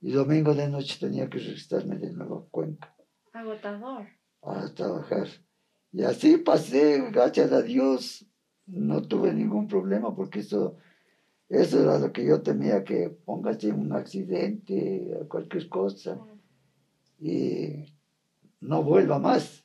y 0.00 0.12
domingo 0.12 0.54
de 0.54 0.68
noche 0.68 0.96
tenía 1.00 1.28
que 1.28 1.38
regresarme 1.38 1.96
de 1.96 2.12
nuevo 2.12 2.38
a 2.38 2.50
Cuenca. 2.50 2.94
Agotador. 3.32 4.06
A 4.42 4.68
trabajar. 4.74 5.28
Y 5.92 6.02
así 6.02 6.38
pasé, 6.38 7.10
gracias 7.10 7.52
a 7.52 7.62
Dios, 7.62 8.26
no 8.66 9.02
tuve 9.02 9.32
ningún 9.32 9.68
problema 9.68 10.14
porque 10.14 10.40
eso, 10.40 10.76
eso 11.48 11.82
era 11.82 11.98
lo 11.98 12.12
que 12.12 12.26
yo 12.26 12.42
temía, 12.42 12.84
que 12.84 13.10
póngase 13.10 13.72
un 13.72 13.92
accidente, 13.92 15.26
cualquier 15.28 15.68
cosa, 15.68 16.18
y 17.20 17.84
no 18.60 18.82
vuelva 18.82 19.18
más. 19.18 19.64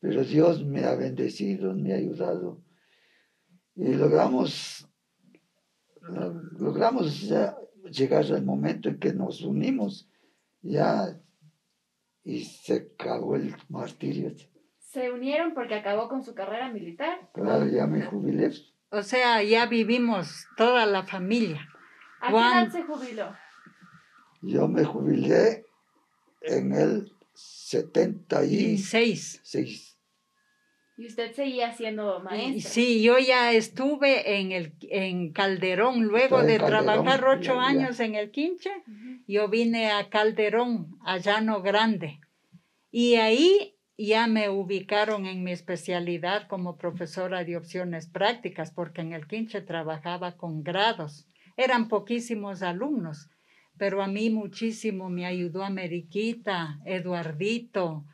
Pero 0.00 0.24
Dios 0.24 0.64
me 0.64 0.84
ha 0.84 0.94
bendecido, 0.94 1.74
me 1.74 1.92
ha 1.92 1.96
ayudado. 1.96 2.58
Y 3.74 3.94
logramos, 3.94 4.86
logramos 6.58 7.28
llegar 7.90 8.24
al 8.24 8.44
momento 8.44 8.88
en 8.88 8.98
que 8.98 9.12
nos 9.12 9.42
unimos. 9.42 10.08
Ya 10.62 11.18
y 12.24 12.44
se 12.44 12.90
acabó 12.94 13.36
el 13.36 13.54
martirio. 13.68 14.32
Se 14.78 15.10
unieron 15.10 15.54
porque 15.54 15.74
acabó 15.74 16.08
con 16.08 16.22
su 16.22 16.34
carrera 16.34 16.70
militar. 16.70 17.30
Claro, 17.32 17.66
ya 17.66 17.86
me 17.86 18.02
jubilé. 18.02 18.52
O 18.90 19.02
sea, 19.02 19.42
ya 19.42 19.66
vivimos 19.66 20.46
toda 20.56 20.86
la 20.86 21.04
familia. 21.04 21.68
¿A 22.20 22.30
qué 22.30 22.36
edad 22.36 22.70
se 22.70 22.82
jubiló? 22.84 23.34
Yo 24.42 24.68
me 24.68 24.84
jubilé 24.84 25.66
en 26.42 26.72
el 26.72 27.12
76. 27.34 28.52
Y 28.52 28.78
seis. 28.78 29.91
Y 31.02 31.06
usted 31.06 31.32
seguía 31.32 31.72
siendo 31.72 32.20
Y 32.20 32.22
maestra. 32.22 32.70
Sí, 32.70 33.02
yo 33.02 33.18
ya 33.18 33.50
estuve 33.50 34.38
en 34.38 34.52
el 34.52 34.72
en 34.82 35.32
Calderón, 35.32 36.04
luego 36.04 36.44
de 36.44 36.58
Calderón, 36.58 36.84
trabajar 36.84 37.24
ocho 37.24 37.54
ya, 37.54 37.60
ya. 37.60 37.66
años 37.66 37.98
en 37.98 38.14
el 38.14 38.30
Quinche, 38.30 38.70
yo 39.26 39.48
vine 39.48 39.90
a 39.90 40.08
Calderón, 40.10 40.96
a 41.04 41.18
Llano 41.18 41.60
Grande. 41.60 42.20
Y 42.92 43.16
ahí 43.16 43.74
ya 43.98 44.28
me 44.28 44.48
ubicaron 44.48 45.26
en 45.26 45.42
mi 45.42 45.50
especialidad 45.50 46.46
como 46.46 46.76
profesora 46.76 47.42
de 47.42 47.56
opciones 47.56 48.06
prácticas, 48.06 48.70
porque 48.70 49.00
en 49.00 49.12
el 49.12 49.26
Quinche 49.26 49.60
trabajaba 49.60 50.36
con 50.36 50.62
grados. 50.62 51.26
Eran 51.56 51.88
poquísimos 51.88 52.62
alumnos, 52.62 53.28
pero 53.76 54.04
a 54.04 54.06
mí 54.06 54.30
muchísimo 54.30 55.10
me 55.10 55.26
ayudó 55.26 55.64
Ameriquita, 55.64 56.78
Eduardito, 56.84 58.04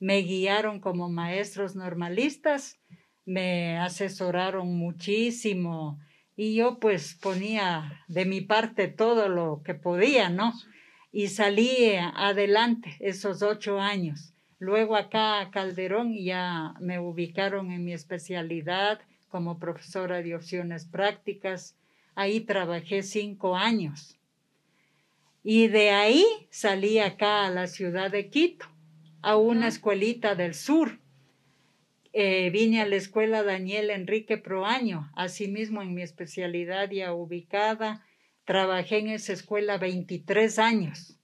me 0.00 0.18
guiaron 0.18 0.80
como 0.80 1.08
maestros 1.08 1.76
normalistas, 1.76 2.78
me 3.24 3.78
asesoraron 3.78 4.76
muchísimo 4.76 5.98
y 6.36 6.54
yo 6.54 6.78
pues 6.78 7.14
ponía 7.14 8.02
de 8.08 8.24
mi 8.24 8.40
parte 8.40 8.88
todo 8.88 9.28
lo 9.28 9.62
que 9.64 9.74
podía, 9.74 10.28
¿no? 10.28 10.52
Y 11.12 11.28
salí 11.28 11.68
eh, 11.68 12.00
adelante 12.14 12.96
esos 12.98 13.42
ocho 13.42 13.80
años. 13.80 14.34
Luego 14.58 14.96
acá 14.96 15.40
a 15.40 15.50
Calderón 15.50 16.14
ya 16.14 16.74
me 16.80 16.98
ubicaron 16.98 17.70
en 17.70 17.84
mi 17.84 17.92
especialidad 17.92 19.00
como 19.28 19.58
profesora 19.58 20.22
de 20.22 20.34
opciones 20.34 20.86
prácticas. 20.86 21.76
Ahí 22.14 22.40
trabajé 22.40 23.02
cinco 23.02 23.56
años. 23.56 24.18
Y 25.42 25.68
de 25.68 25.90
ahí 25.90 26.24
salí 26.50 26.98
acá 26.98 27.46
a 27.46 27.50
la 27.50 27.66
ciudad 27.66 28.10
de 28.10 28.30
Quito, 28.30 28.66
a 29.24 29.36
una 29.36 29.68
escuelita 29.68 30.34
del 30.34 30.54
sur. 30.54 30.98
Eh, 32.12 32.50
vine 32.50 32.82
a 32.82 32.86
la 32.86 32.96
escuela 32.96 33.42
Daniel 33.42 33.90
Enrique 33.90 34.36
Proaño, 34.36 35.10
asimismo 35.16 35.82
en 35.82 35.94
mi 35.94 36.02
especialidad 36.02 36.90
ya 36.90 37.12
ubicada. 37.14 38.04
Trabajé 38.44 38.98
en 38.98 39.08
esa 39.08 39.32
escuela 39.32 39.78
23 39.78 40.58
años. 40.58 41.18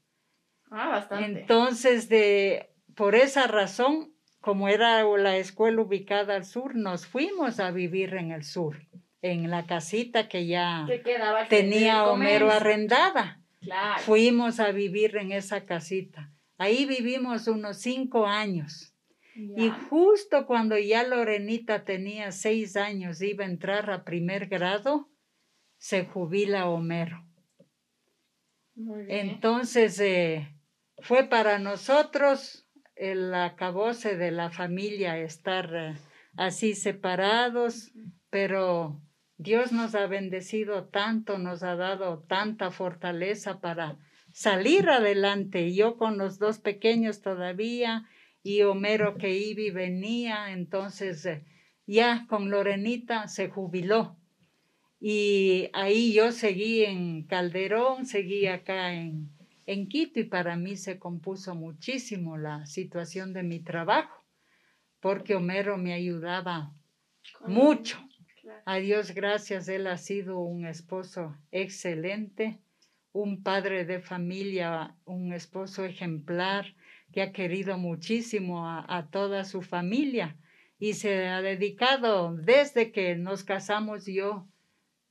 Ah, 0.71 0.89
bastante. 0.89 1.43
Entonces, 1.43 2.09
de, 2.09 2.71
por 2.97 3.15
esa 3.15 3.47
razón, 3.47 4.15
como 4.41 4.69
era 4.69 5.05
la 5.05 5.37
escuela 5.37 5.83
ubicada 5.83 6.37
al 6.37 6.47
sur, 6.47 6.75
nos 6.75 7.07
fuimos 7.07 7.61
a 7.61 7.71
vivir 7.71 8.15
en 8.15 8.31
el 8.31 8.45
sur, 8.45 8.79
en 9.21 9.51
la 9.51 9.67
casita 9.67 10.27
que 10.27 10.47
ya 10.47 10.87
que 10.89 11.03
tenía 11.51 12.05
Homero 12.05 12.51
arrendada. 12.51 13.43
Claro. 13.61 14.01
Fuimos 14.01 14.59
a 14.59 14.73
vivir 14.73 15.19
en 15.19 15.33
esa 15.33 15.67
casita. 15.67 16.33
Ahí 16.61 16.85
vivimos 16.85 17.49
unos 17.49 17.79
cinco 17.79 18.27
años. 18.27 18.95
Y 19.35 19.71
justo 19.89 20.45
cuando 20.47 20.77
ya 20.79 21.05
Lorenita 21.05 21.85
tenía 21.85 22.33
seis 22.33 22.77
años, 22.77 23.23
iba 23.23 23.47
a 23.47 23.49
entrar 23.49 23.91
a 23.91 24.05
primer 24.05 24.47
grado, 24.47 25.09
se 25.79 26.05
jubila 26.05 26.69
Homero. 26.69 27.27
Muy 28.75 29.07
bien. 29.07 29.31
Entonces, 29.31 29.99
eh, 30.01 30.55
fue 30.99 31.25
para 31.25 31.59
nosotros 31.59 32.69
el 32.95 33.33
acabose 33.33 34.19
de 34.19 34.31
la 34.31 34.51
familia 34.51 35.17
estar 35.17 35.75
eh, 35.75 35.95
así 36.37 36.75
separados, 36.75 37.91
pero 38.29 39.01
Dios 39.39 39.73
nos 39.73 39.95
ha 39.95 40.07
bendecido 40.07 40.89
tanto, 40.89 41.39
nos 41.39 41.63
ha 41.63 41.77
dado 41.77 42.23
tanta 42.25 42.71
fortaleza 42.71 43.61
para 43.61 43.97
salir 44.33 44.89
adelante. 44.89 45.75
Yo 45.75 45.97
con 45.97 46.19
los 46.19 46.39
dos 46.39 46.59
pequeños 46.59 47.23
todavía 47.23 48.09
y 48.43 48.63
Homero 48.63 49.17
que 49.17 49.37
iba 49.37 49.61
y 49.61 49.71
venía, 49.71 50.53
entonces 50.53 51.25
eh, 51.27 51.45
ya 51.87 52.27
con 52.29 52.51
Lorenita 52.51 53.29
se 53.29 53.49
jubiló. 53.49 54.17
Y 55.01 55.71
ahí 55.73 56.13
yo 56.13 56.33
seguí 56.33 56.85
en 56.85 57.25
Calderón, 57.25 58.07
seguí 58.07 58.47
acá 58.47 58.93
en, 58.93 59.31
en 59.67 59.89
Quito 59.89 60.21
y 60.21 60.25
para 60.25 60.57
mí 60.57 60.77
se 60.77 60.99
compuso 60.99 61.55
muchísimo 61.55 62.37
la 62.37 62.67
situación 62.67 63.33
de 63.33 63.43
mi 63.43 63.61
trabajo, 63.61 64.25
porque 65.01 65.35
Homero 65.35 65.79
me 65.79 65.95
ayudaba 65.95 66.75
mucho. 67.47 67.99
A 68.65 68.77
Dios 68.77 69.13
gracias, 69.13 69.69
él 69.69 69.87
ha 69.87 69.97
sido 69.97 70.39
un 70.39 70.67
esposo 70.67 71.37
excelente, 71.51 72.59
un 73.13 73.43
padre 73.43 73.85
de 73.85 74.01
familia, 74.01 74.95
un 75.05 75.33
esposo 75.33 75.85
ejemplar 75.85 76.75
que 77.13 77.23
ha 77.23 77.33
querido 77.33 77.77
muchísimo 77.79 78.67
a, 78.69 78.85
a 78.89 79.11
toda 79.11 79.45
su 79.45 79.63
familia 79.63 80.37
y 80.79 80.95
se 80.95 81.27
ha 81.27 81.43
dedicado 81.43 82.35
desde 82.37 82.93
que 82.93 83.17
nos 83.17 83.43
casamos 83.45 84.07
yo. 84.07 84.47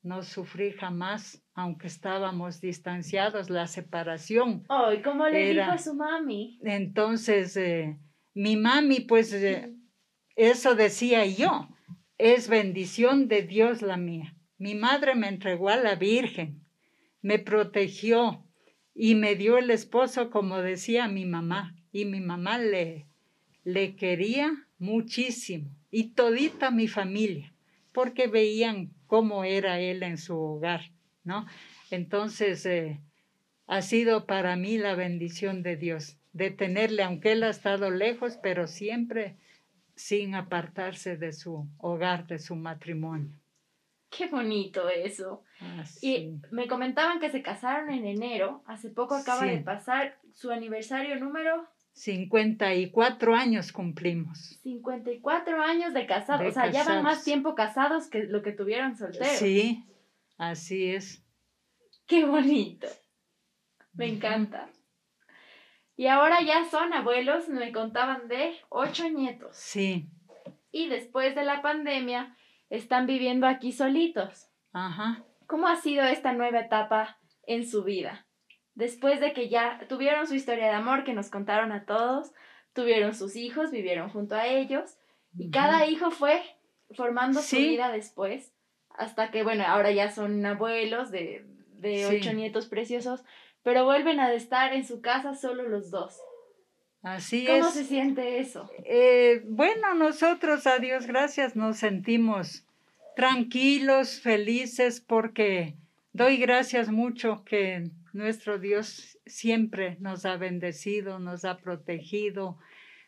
No 0.01 0.23
sufrí 0.23 0.71
jamás, 0.71 1.43
aunque 1.53 1.87
estábamos 1.87 2.61
distanciados, 2.61 3.49
la 3.49 3.67
separación. 3.67 4.63
Oh, 4.69 4.93
¿y 4.93 5.01
cómo 5.01 5.27
le 5.27 5.51
Era- 5.51 5.63
dijo 5.65 5.73
a 5.73 5.77
su 5.77 5.93
mami? 5.93 6.57
Entonces, 6.63 7.57
eh, 7.57 7.99
mi 8.33 8.55
mami, 8.55 9.01
pues 9.01 9.33
eh, 9.33 9.75
eso 10.37 10.75
decía 10.75 11.25
yo, 11.25 11.67
es 12.17 12.47
bendición 12.47 13.27
de 13.27 13.41
Dios 13.41 13.81
la 13.81 13.97
mía. 13.97 14.35
Mi 14.57 14.73
madre 14.73 15.15
me 15.15 15.27
entregó 15.27 15.67
a 15.67 15.75
la 15.75 15.95
Virgen, 15.95 16.58
me 17.21 17.39
protegió 17.39 18.45
y 18.93 19.15
me 19.15 19.35
dio 19.35 19.57
el 19.57 19.71
esposo 19.71 20.29
como 20.29 20.61
decía 20.61 21.07
mi 21.07 21.25
mamá. 21.25 21.75
Y 21.91 22.05
mi 22.05 22.19
mamá 22.19 22.59
le, 22.59 23.07
le 23.63 23.95
quería 23.95 24.67
muchísimo 24.77 25.71
y 25.91 26.11
todita 26.11 26.69
mi 26.71 26.87
familia, 26.87 27.53
porque 27.91 28.27
veían 28.27 28.91
cómo 29.07 29.43
era 29.43 29.79
él 29.79 30.03
en 30.03 30.17
su 30.17 30.37
hogar, 30.37 30.91
¿no? 31.23 31.47
Entonces, 31.89 32.65
eh, 32.65 32.99
ha 33.65 33.81
sido 33.81 34.25
para 34.25 34.55
mí 34.55 34.77
la 34.77 34.95
bendición 34.95 35.63
de 35.63 35.77
Dios, 35.77 36.17
de 36.33 36.51
tenerle, 36.51 37.03
aunque 37.03 37.31
él 37.31 37.43
ha 37.43 37.49
estado 37.49 37.89
lejos, 37.89 38.37
pero 38.41 38.67
siempre 38.67 39.37
sin 39.95 40.35
apartarse 40.35 41.17
de 41.17 41.33
su 41.33 41.67
hogar, 41.77 42.27
de 42.27 42.39
su 42.39 42.55
matrimonio. 42.55 43.38
Qué 44.09 44.27
bonito 44.27 44.89
eso. 44.89 45.43
Así. 45.79 46.15
Y 46.15 46.39
me 46.51 46.67
comentaban 46.67 47.19
que 47.19 47.29
se 47.29 47.41
casaron 47.43 47.89
en 47.91 48.05
enero. 48.05 48.63
Hace 48.65 48.89
poco 48.89 49.15
acaba 49.15 49.41
Sí. 49.41 49.49
de 49.49 49.57
pasar 49.59 50.17
su 50.33 50.51
aniversario 50.51 51.15
número 51.19 51.67
54 51.93 53.35
años 53.35 53.71
cumplimos. 53.71 54.59
54 54.63 55.61
años 55.61 55.93
de 55.93 56.05
casados. 56.05 56.41
De 56.41 56.47
o 56.47 56.51
sea, 56.51 56.69
ya 56.71 56.83
van 56.85 57.03
más 57.03 57.11
casados. 57.17 57.23
tiempo 57.25 57.55
casados 57.55 58.07
que 58.07 58.23
lo 58.23 58.41
que 58.41 58.51
tuvieron 58.53 58.95
solteros. 58.97 59.27
Sí, 59.37 59.83
así 60.37 60.91
es. 60.91 61.23
Qué 62.07 62.25
bonito. 62.25 62.87
Me 63.93 64.07
encanta. 64.07 64.69
Y 65.97 66.07
ahora 66.07 66.41
ya 66.41 66.63
son 66.69 66.93
abuelos, 66.93 67.49
me 67.49 67.71
contaban 67.73 68.27
de 68.29 68.55
ocho 68.69 69.09
nietos. 69.09 69.55
Sí, 69.57 70.07
Y 70.71 70.87
después 70.87 71.35
de 71.35 71.43
la 71.43 71.61
pandemia 71.61 72.35
están 72.69 73.05
viviendo 73.05 73.47
aquí 73.47 73.71
solitos. 73.71 74.49
ajá. 74.73 75.23
¿Cómo 75.47 75.67
ha 75.67 75.77
sido 75.77 76.03
esta 76.03 76.31
nueva 76.33 76.59
etapa 76.59 77.17
en 77.47 77.67
su 77.67 77.83
vida? 77.83 78.27
Después 78.75 79.19
de 79.19 79.33
que 79.33 79.49
ya 79.49 79.79
tuvieron 79.89 80.27
su 80.27 80.35
historia 80.35 80.65
de 80.65 80.73
amor 80.73 81.03
que 81.03 81.13
nos 81.13 81.29
contaron 81.31 81.71
a 81.71 81.85
todos, 81.85 82.31
tuvieron 82.73 83.15
sus 83.15 83.35
hijos, 83.35 83.71
vivieron 83.71 84.09
junto 84.09 84.35
a 84.35 84.45
ellos 84.45 84.97
y 85.35 85.49
cada 85.49 85.87
hijo 85.87 86.11
fue 86.11 86.41
formando 86.91 87.41
su 87.41 87.55
vida 87.57 87.91
después, 87.91 88.53
hasta 88.91 89.31
que, 89.31 89.43
bueno, 89.43 89.63
ahora 89.65 89.91
ya 89.91 90.11
son 90.11 90.45
abuelos 90.45 91.09
de, 91.09 91.45
de 91.79 92.05
Sí. 92.05 92.17
ocho 92.17 92.33
nietos 92.33 92.67
preciosos, 92.67 93.23
pero 93.63 93.85
vuelven 93.85 94.19
a 94.19 94.31
estar 94.33 94.73
en 94.73 94.85
su 94.85 95.01
casa 95.01 95.33
solo 95.33 95.67
los 95.67 95.89
dos. 95.89 96.19
Así 97.01 97.45
¿Cómo 97.45 97.67
es. 97.67 97.73
se 97.73 97.85
siente 97.85 98.39
eso? 98.39 98.69
Eh, 98.83 99.43
bueno, 99.47 99.95
nosotros, 99.95 100.67
a 100.67 100.79
Dios 100.79 101.07
gracias, 101.07 101.55
nos 101.55 101.77
sentimos 101.77 102.65
tranquilos, 103.15 104.19
felices, 104.21 104.99
porque 104.99 105.75
doy 106.13 106.37
gracias 106.37 106.89
mucho 106.89 107.43
que 107.45 107.89
nuestro 108.13 108.59
Dios 108.59 109.17
siempre 109.25 109.97
nos 109.99 110.25
ha 110.25 110.37
bendecido, 110.37 111.19
nos 111.19 111.45
ha 111.45 111.57
protegido, 111.57 112.57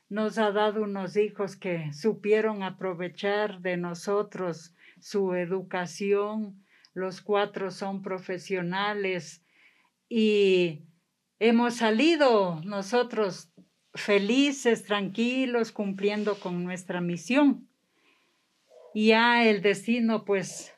nos 0.10 0.38
ha 0.38 0.51
dado 0.51 0.84
unos 0.84 1.17
hijos 1.17 1.56
que 1.56 1.91
supieron 1.93 2.63
aprovechar 2.63 3.62
de 3.62 3.77
nosotros 3.77 4.73
su 4.99 5.34
educación. 5.34 6.63
Los 6.93 7.21
cuatro 7.21 7.71
son 7.71 8.01
profesionales 8.01 9.43
y 10.10 10.82
hemos 11.39 11.75
salido 11.75 12.62
nosotros 12.65 13.50
felices, 13.93 14.84
tranquilos, 14.84 15.71
cumpliendo 15.71 16.39
con 16.39 16.63
nuestra 16.63 17.01
misión. 17.01 17.67
Y 18.93 19.08
ya 19.08 19.45
el 19.45 19.62
destino, 19.62 20.25
pues, 20.25 20.73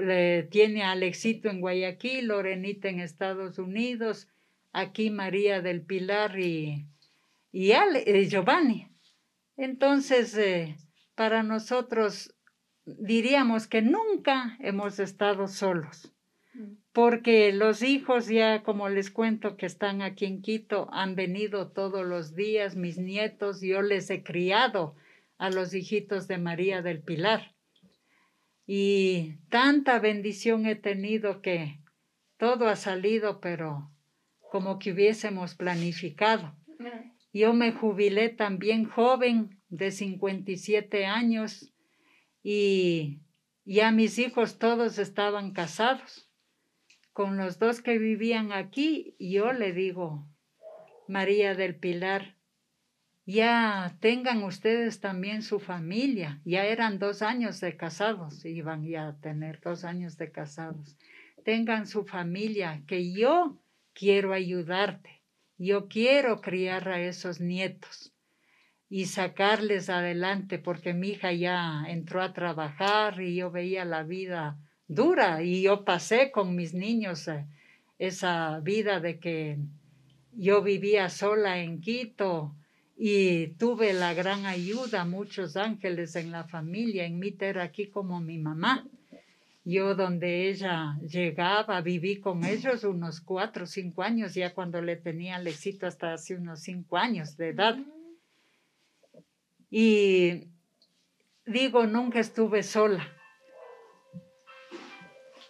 le 0.00 0.44
tiene 0.44 0.82
a 0.82 0.92
Alexito 0.92 1.48
en 1.48 1.60
Guayaquil, 1.60 2.26
Lorenita 2.26 2.88
en 2.88 3.00
Estados 3.00 3.58
Unidos, 3.58 4.28
aquí 4.72 5.10
María 5.10 5.62
del 5.62 5.82
Pilar 5.82 6.38
y, 6.38 6.86
y 7.52 7.72
Giovanni. 8.28 8.88
Entonces, 9.56 10.36
eh, 10.36 10.76
para 11.14 11.42
nosotros 11.42 12.34
diríamos 12.84 13.66
que 13.66 13.82
nunca 13.82 14.56
hemos 14.60 14.98
estado 14.98 15.48
solos. 15.48 16.12
Porque 16.96 17.52
los 17.52 17.82
hijos 17.82 18.26
ya, 18.26 18.62
como 18.62 18.88
les 18.88 19.10
cuento, 19.10 19.58
que 19.58 19.66
están 19.66 20.00
aquí 20.00 20.24
en 20.24 20.40
Quito, 20.40 20.88
han 20.94 21.14
venido 21.14 21.68
todos 21.68 22.06
los 22.06 22.34
días, 22.34 22.74
mis 22.74 22.96
nietos, 22.96 23.60
yo 23.60 23.82
les 23.82 24.08
he 24.08 24.22
criado 24.22 24.96
a 25.36 25.50
los 25.50 25.74
hijitos 25.74 26.26
de 26.26 26.38
María 26.38 26.80
del 26.80 27.02
Pilar 27.02 27.54
y 28.66 29.34
tanta 29.50 29.98
bendición 29.98 30.64
he 30.64 30.74
tenido 30.74 31.42
que 31.42 31.82
todo 32.38 32.66
ha 32.66 32.76
salido, 32.76 33.42
pero 33.42 33.90
como 34.50 34.78
que 34.78 34.92
hubiésemos 34.92 35.54
planificado. 35.54 36.56
Yo 37.30 37.52
me 37.52 37.72
jubilé 37.72 38.30
también 38.30 38.86
joven, 38.86 39.60
de 39.68 39.90
57 39.90 41.04
años, 41.04 41.74
y 42.42 43.20
ya 43.66 43.90
mis 43.90 44.18
hijos 44.18 44.58
todos 44.58 44.98
estaban 44.98 45.52
casados. 45.52 46.25
Con 47.16 47.38
los 47.38 47.58
dos 47.58 47.80
que 47.80 47.96
vivían 47.96 48.52
aquí, 48.52 49.16
yo 49.18 49.54
le 49.54 49.72
digo, 49.72 50.28
María 51.08 51.54
del 51.54 51.74
Pilar, 51.74 52.36
ya 53.24 53.96
tengan 54.00 54.42
ustedes 54.42 55.00
también 55.00 55.40
su 55.40 55.58
familia. 55.58 56.42
Ya 56.44 56.66
eran 56.66 56.98
dos 56.98 57.22
años 57.22 57.58
de 57.62 57.74
casados, 57.74 58.44
iban 58.44 58.84
ya 58.84 59.08
a 59.08 59.16
tener 59.18 59.62
dos 59.62 59.84
años 59.84 60.18
de 60.18 60.30
casados. 60.30 60.98
Tengan 61.42 61.86
su 61.86 62.04
familia, 62.04 62.82
que 62.86 63.10
yo 63.10 63.62
quiero 63.94 64.34
ayudarte. 64.34 65.22
Yo 65.56 65.88
quiero 65.88 66.42
criar 66.42 66.86
a 66.90 67.00
esos 67.00 67.40
nietos 67.40 68.12
y 68.90 69.06
sacarles 69.06 69.88
adelante, 69.88 70.58
porque 70.58 70.92
mi 70.92 71.12
hija 71.12 71.32
ya 71.32 71.82
entró 71.88 72.20
a 72.20 72.34
trabajar 72.34 73.22
y 73.22 73.36
yo 73.36 73.50
veía 73.50 73.86
la 73.86 74.02
vida 74.02 74.58
dura 74.88 75.42
y 75.42 75.62
yo 75.62 75.84
pasé 75.84 76.30
con 76.30 76.54
mis 76.54 76.74
niños 76.74 77.28
eh, 77.28 77.46
esa 77.98 78.60
vida 78.60 79.00
de 79.00 79.18
que 79.18 79.58
yo 80.32 80.62
vivía 80.62 81.08
sola 81.08 81.60
en 81.60 81.80
Quito 81.80 82.54
y 82.96 83.48
tuve 83.58 83.92
la 83.92 84.14
gran 84.14 84.46
ayuda, 84.46 85.04
muchos 85.04 85.56
ángeles 85.56 86.16
en 86.16 86.30
la 86.30 86.44
familia, 86.44 87.04
en 87.04 87.18
mí 87.18 87.34
era 87.38 87.64
aquí 87.64 87.88
como 87.88 88.20
mi 88.20 88.38
mamá. 88.38 88.86
Yo 89.64 89.96
donde 89.96 90.48
ella 90.48 90.96
llegaba, 91.00 91.80
viví 91.80 92.20
con 92.20 92.44
ellos 92.44 92.84
unos 92.84 93.20
cuatro 93.20 93.64
o 93.64 93.66
cinco 93.66 94.02
años, 94.02 94.34
ya 94.34 94.54
cuando 94.54 94.80
le 94.80 94.96
tenía 94.96 95.40
éxito 95.42 95.86
hasta 95.86 96.12
hace 96.12 96.36
unos 96.36 96.60
cinco 96.60 96.96
años 96.96 97.36
de 97.36 97.48
edad. 97.48 97.76
Y 99.68 100.44
digo, 101.44 101.86
nunca 101.86 102.20
estuve 102.20 102.62
sola. 102.62 103.15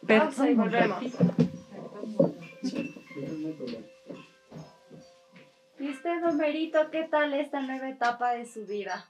Pero 0.06 0.30
volvemos. 0.56 1.04
¿Y 5.78 5.90
usted, 5.90 6.22
don 6.22 6.38
Berito, 6.38 6.90
qué 6.90 7.04
tal 7.10 7.34
esta 7.34 7.60
nueva 7.60 7.88
etapa 7.88 8.32
de 8.32 8.46
su 8.46 8.66
vida? 8.66 9.08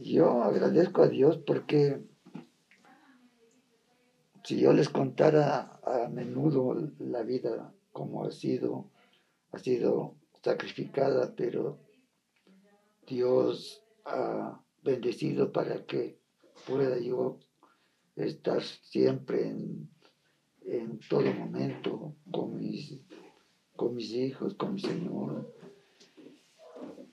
Yo 0.00 0.42
agradezco 0.42 1.02
a 1.02 1.08
Dios 1.08 1.38
porque 1.38 2.00
si 4.44 4.60
yo 4.60 4.72
les 4.72 4.88
contara 4.88 5.80
a 5.82 6.08
menudo 6.08 6.76
la 6.98 7.22
vida 7.22 7.74
como 7.92 8.24
ha 8.24 8.30
sido, 8.30 8.90
ha 9.52 9.58
sido 9.58 10.14
sacrificada, 10.42 11.34
pero 11.34 11.78
Dios 13.06 13.82
ha 14.04 14.60
bendecido 14.82 15.50
para 15.50 15.84
que 15.84 16.20
pueda 16.66 16.98
yo 16.98 17.40
estar 18.16 18.62
siempre 18.62 19.48
en, 19.48 19.90
en 20.64 20.98
todo 21.08 21.32
momento 21.32 22.16
con 22.30 22.58
mis 22.58 23.00
con 23.76 23.94
mis 23.94 24.10
hijos, 24.12 24.54
con 24.54 24.74
mi 24.74 24.80
Señor, 24.80 25.54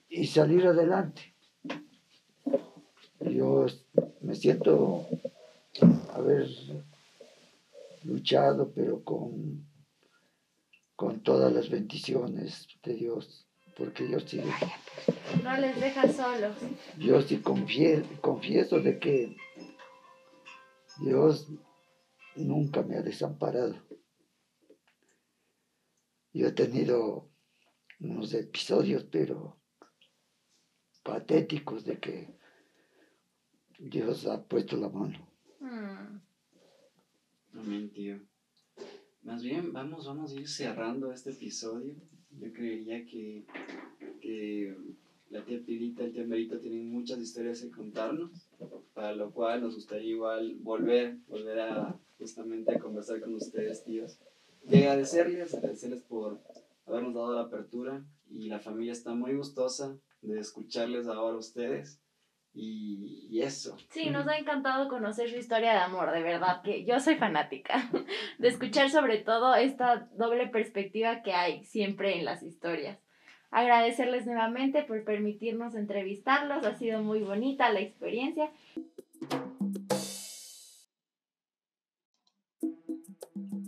y 0.08 0.26
salir 0.26 0.66
adelante. 0.66 1.34
Yo 3.20 3.66
me 4.22 4.34
siento 4.34 5.06
haber 6.12 6.48
luchado, 8.04 8.72
pero 8.74 9.02
con, 9.04 9.66
con 10.96 11.20
todas 11.22 11.52
las 11.52 11.68
bendiciones 11.68 12.66
de 12.82 12.94
Dios, 12.94 13.46
porque 13.76 14.08
yo 14.08 14.20
sí. 14.20 14.40
No 15.42 15.56
les 15.58 15.78
deja 15.80 16.08
solos. 16.10 16.56
Yo 16.98 17.20
sí 17.22 17.38
confieso, 17.38 18.06
confieso 18.20 18.80
de 18.80 18.98
que 18.98 19.36
Dios 21.00 21.48
nunca 22.36 22.82
me 22.82 22.96
ha 22.96 23.02
desamparado. 23.02 23.76
Yo 26.32 26.48
he 26.48 26.52
tenido 26.52 27.30
unos 28.00 28.34
episodios, 28.34 29.04
pero 29.04 29.56
patéticos 31.02 31.84
de 31.84 31.98
que 31.98 32.34
Dios 33.78 34.26
ha 34.26 34.42
puesto 34.42 34.76
la 34.76 34.88
mano. 34.88 35.28
Mm. 35.60 36.20
Amén, 37.58 37.90
tío. 37.90 38.20
Más 39.22 39.42
bien, 39.42 39.72
vamos, 39.72 40.06
vamos 40.06 40.32
a 40.32 40.34
ir 40.34 40.48
cerrando 40.48 41.12
este 41.12 41.30
episodio. 41.30 41.94
Yo 42.30 42.52
creería 42.52 43.06
que, 43.06 43.46
que 44.20 44.76
la 45.30 45.44
tía 45.44 45.64
Pilita 45.64 46.02
y 46.02 46.06
el 46.06 46.12
tío 46.12 46.26
Merito 46.26 46.58
tienen 46.58 46.90
muchas 46.90 47.20
historias 47.20 47.60
que 47.60 47.70
contarnos, 47.70 48.43
para 48.94 49.12
lo 49.14 49.32
cual 49.32 49.62
nos 49.62 49.74
gustaría 49.74 50.10
igual 50.10 50.56
volver, 50.60 51.18
volver 51.26 51.60
a 51.60 51.98
justamente 52.18 52.74
a 52.74 52.78
conversar 52.78 53.20
con 53.20 53.34
ustedes, 53.34 53.84
tíos 53.84 54.18
y 54.68 54.78
agradecerles, 54.78 55.54
agradecerles 55.54 56.02
por 56.02 56.40
habernos 56.86 57.14
dado 57.14 57.34
la 57.34 57.42
apertura 57.42 58.04
y 58.30 58.48
la 58.48 58.58
familia 58.58 58.92
está 58.92 59.14
muy 59.14 59.34
gustosa 59.34 59.96
de 60.22 60.40
escucharles 60.40 61.06
ahora 61.06 61.36
a 61.36 61.38
ustedes. 61.38 62.00
Y, 62.56 63.26
y, 63.30 63.42
eso. 63.42 63.76
Sí, 63.90 64.10
nos 64.10 64.28
ha 64.28 64.38
encantado 64.38 64.88
conocer 64.88 65.28
su 65.28 65.36
historia 65.36 65.72
de 65.72 65.78
amor, 65.78 66.12
de 66.12 66.22
verdad, 66.22 66.62
que 66.62 66.84
yo 66.84 67.00
soy 67.00 67.16
fanática 67.16 67.90
de 68.38 68.46
escuchar 68.46 68.90
sobre 68.90 69.18
todo 69.18 69.56
esta 69.56 70.08
doble 70.16 70.46
perspectiva 70.46 71.22
que 71.22 71.32
hay 71.32 71.64
siempre 71.64 72.16
en 72.16 72.24
las 72.24 72.44
historias. 72.44 73.03
Agradecerles 73.54 74.26
nuevamente 74.26 74.82
por 74.82 75.04
permitirnos 75.04 75.76
entrevistarlos, 75.76 76.66
ha 76.66 76.76
sido 76.76 77.04
muy 77.04 77.20
bonita 77.20 77.70
la 77.70 77.78
experiencia. 77.78 78.50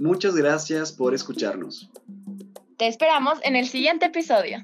Muchas 0.00 0.34
gracias 0.34 0.90
por 0.90 1.14
escucharnos. 1.14 1.88
Te 2.76 2.88
esperamos 2.88 3.38
en 3.44 3.54
el 3.54 3.68
siguiente 3.68 4.06
episodio. 4.06 4.58